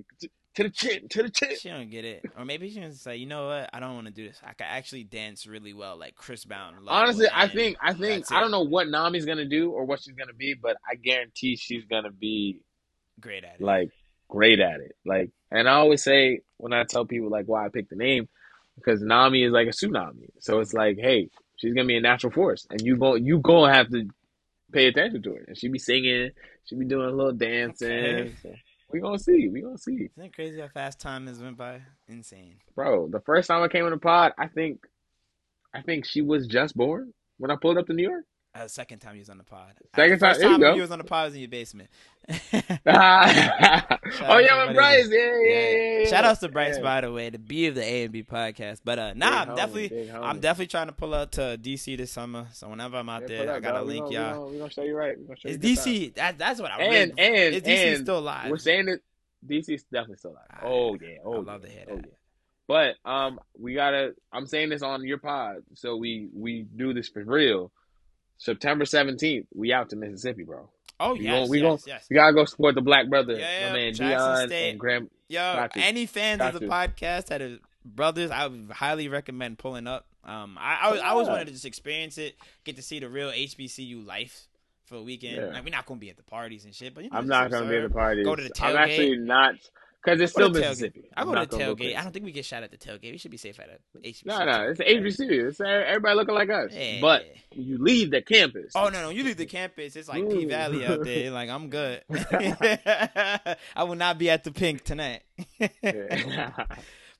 [0.55, 1.57] To the chin, to the chin.
[1.59, 3.71] She don't get it, or maybe she can say, you know what?
[3.73, 4.39] I don't want to do this.
[4.43, 6.75] I can actually dance really well, like Chris Brown.
[6.87, 10.15] Honestly, I think I think I don't know what Nami's gonna do or what she's
[10.15, 12.61] gonna be, but I guarantee she's gonna be
[13.21, 13.61] great at it.
[13.61, 13.91] like
[14.29, 14.97] great at it.
[15.05, 18.29] Like, and I always say when I tell people like why I picked the name,
[18.77, 20.31] because Nami is like a tsunami.
[20.41, 23.73] So it's like, hey, she's gonna be a natural force, and you go you gonna
[23.73, 24.09] have to
[24.73, 25.45] pay attention to her.
[25.49, 26.31] And she be singing,
[26.65, 27.91] she be doing a little dancing.
[27.91, 28.63] Okay.
[28.95, 31.81] We gonna see, we gonna see, Isn't it crazy how fast time has went by?
[32.07, 32.59] Insane.
[32.77, 33.09] bro.
[33.09, 34.87] The first time I came in the pod, I think,
[35.75, 38.25] I think she was just born when I pulled up to New York.
[38.55, 39.73] Uh, second time you was on the pod.
[39.97, 41.91] Second First time- there you you was on the pod was in your basement.
[42.87, 45.99] oh yeah, with Bryce, yeah, yeah, yeah.
[46.01, 46.07] yeah.
[46.09, 46.83] Shout outs to Bryce, Yeah.
[46.83, 48.81] by the way, the B of the A and B podcast.
[48.85, 51.97] But uh, nah, I'm homie, definitely, big I'm definitely trying to pull out to DC
[51.97, 52.47] this summer.
[52.53, 53.83] So whenever I'm out Yeah, there, pull I got a.
[53.83, 54.51] Link, y'all.
[54.51, 55.17] We gonna, show you right.
[55.39, 55.77] Show It's you.
[55.77, 56.15] DC.
[56.15, 57.35] That, that's what I And really.
[57.37, 58.51] and Is DC and still live?
[58.51, 59.03] We're saying it.
[59.47, 60.47] DC's definitely still alive.
[60.51, 61.19] Ah, Oh yeah.
[61.25, 61.43] Oh I yeah.
[61.43, 62.03] love to hear Oh yeah.
[62.67, 64.15] But um, we gotta.
[64.33, 67.71] I'm saying this on your pod, so we we do this for real.
[68.39, 70.71] September 17th, we out to Mississippi, bro.
[71.01, 72.07] Oh We yes, gon- we yes, gon- yes.
[72.11, 74.71] We gotta go support the black brother, Yeah, my man Jackson Deion State.
[74.71, 75.11] and Graham.
[75.29, 76.73] Yo, Got any fans Got of the to.
[76.73, 80.07] podcast that are brothers, I would highly recommend pulling up.
[80.23, 83.31] Um, I I, I always wanted to just experience it, get to see the real
[83.31, 84.47] HBCU life
[84.85, 85.37] for a weekend.
[85.37, 85.47] Yeah.
[85.47, 87.51] Like we're not gonna be at the parties and shit, but you know, I'm not
[87.51, 88.25] gonna be at the parties.
[88.25, 89.55] Go to the I'm actually not
[90.05, 90.69] because it's still to tailgate.
[90.69, 91.05] Mississippi.
[91.17, 91.97] I I'm go to the tailgate.
[91.97, 93.13] I don't think we get shot at the tailgate.
[93.13, 94.27] We should be safe at a HBCU.
[94.27, 94.81] No, no, it's.
[94.81, 95.49] HBCU.
[95.49, 96.73] It's everybody looking like us.
[96.73, 97.01] Yeah.
[97.01, 99.09] But you leave the campus, Oh no, no!
[99.11, 99.97] You leave the campus.
[99.97, 101.31] It's like P Valley out there.
[101.35, 102.03] Like I'm good.
[102.11, 105.23] I will not be at the pink tonight.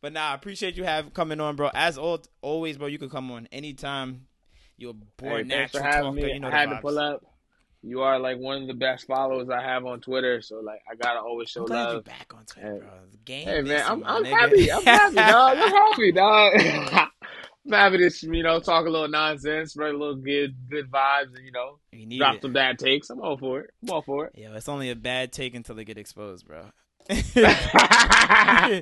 [0.05, 1.71] But nah, I appreciate you have coming on, bro.
[1.75, 4.27] As al- always, bro, you can come on anytime.
[4.77, 6.13] You're a born for natural talker.
[6.13, 6.33] me.
[6.35, 7.25] You know I had to pull up.
[7.87, 10.95] You are like one of the best followers I have on Twitter, so like I
[10.95, 12.79] gotta always show I'm glad you're back on Twitter, Hey.
[12.79, 12.89] bro.
[13.11, 13.47] The game.
[13.47, 14.73] Hey man, I'm I'm happy.
[14.73, 15.57] I'm happy, dog.
[15.59, 16.53] I'm happy, dog.
[17.67, 21.35] I'm happy to you know talk a little nonsense, spread a little good good vibes,
[21.37, 22.43] and you know You need drop it.
[22.43, 23.11] some bad takes.
[23.11, 23.71] I'm all for it.
[23.83, 24.33] I'm all for it.
[24.39, 26.67] Yo, it's only a bad take until they get exposed, bro.
[27.35, 28.81] yeah,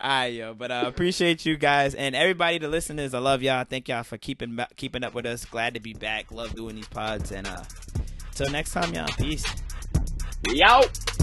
[0.00, 3.14] Alright, yo, but I uh, appreciate you guys and everybody, the listeners.
[3.14, 3.64] I love y'all.
[3.64, 5.44] Thank y'all for keeping keeping up with us.
[5.44, 6.30] Glad to be back.
[6.30, 7.32] Love doing these pods.
[7.32, 7.64] And uh,
[8.38, 9.08] till next time, y'all.
[9.18, 9.44] Peace.
[10.62, 11.17] out.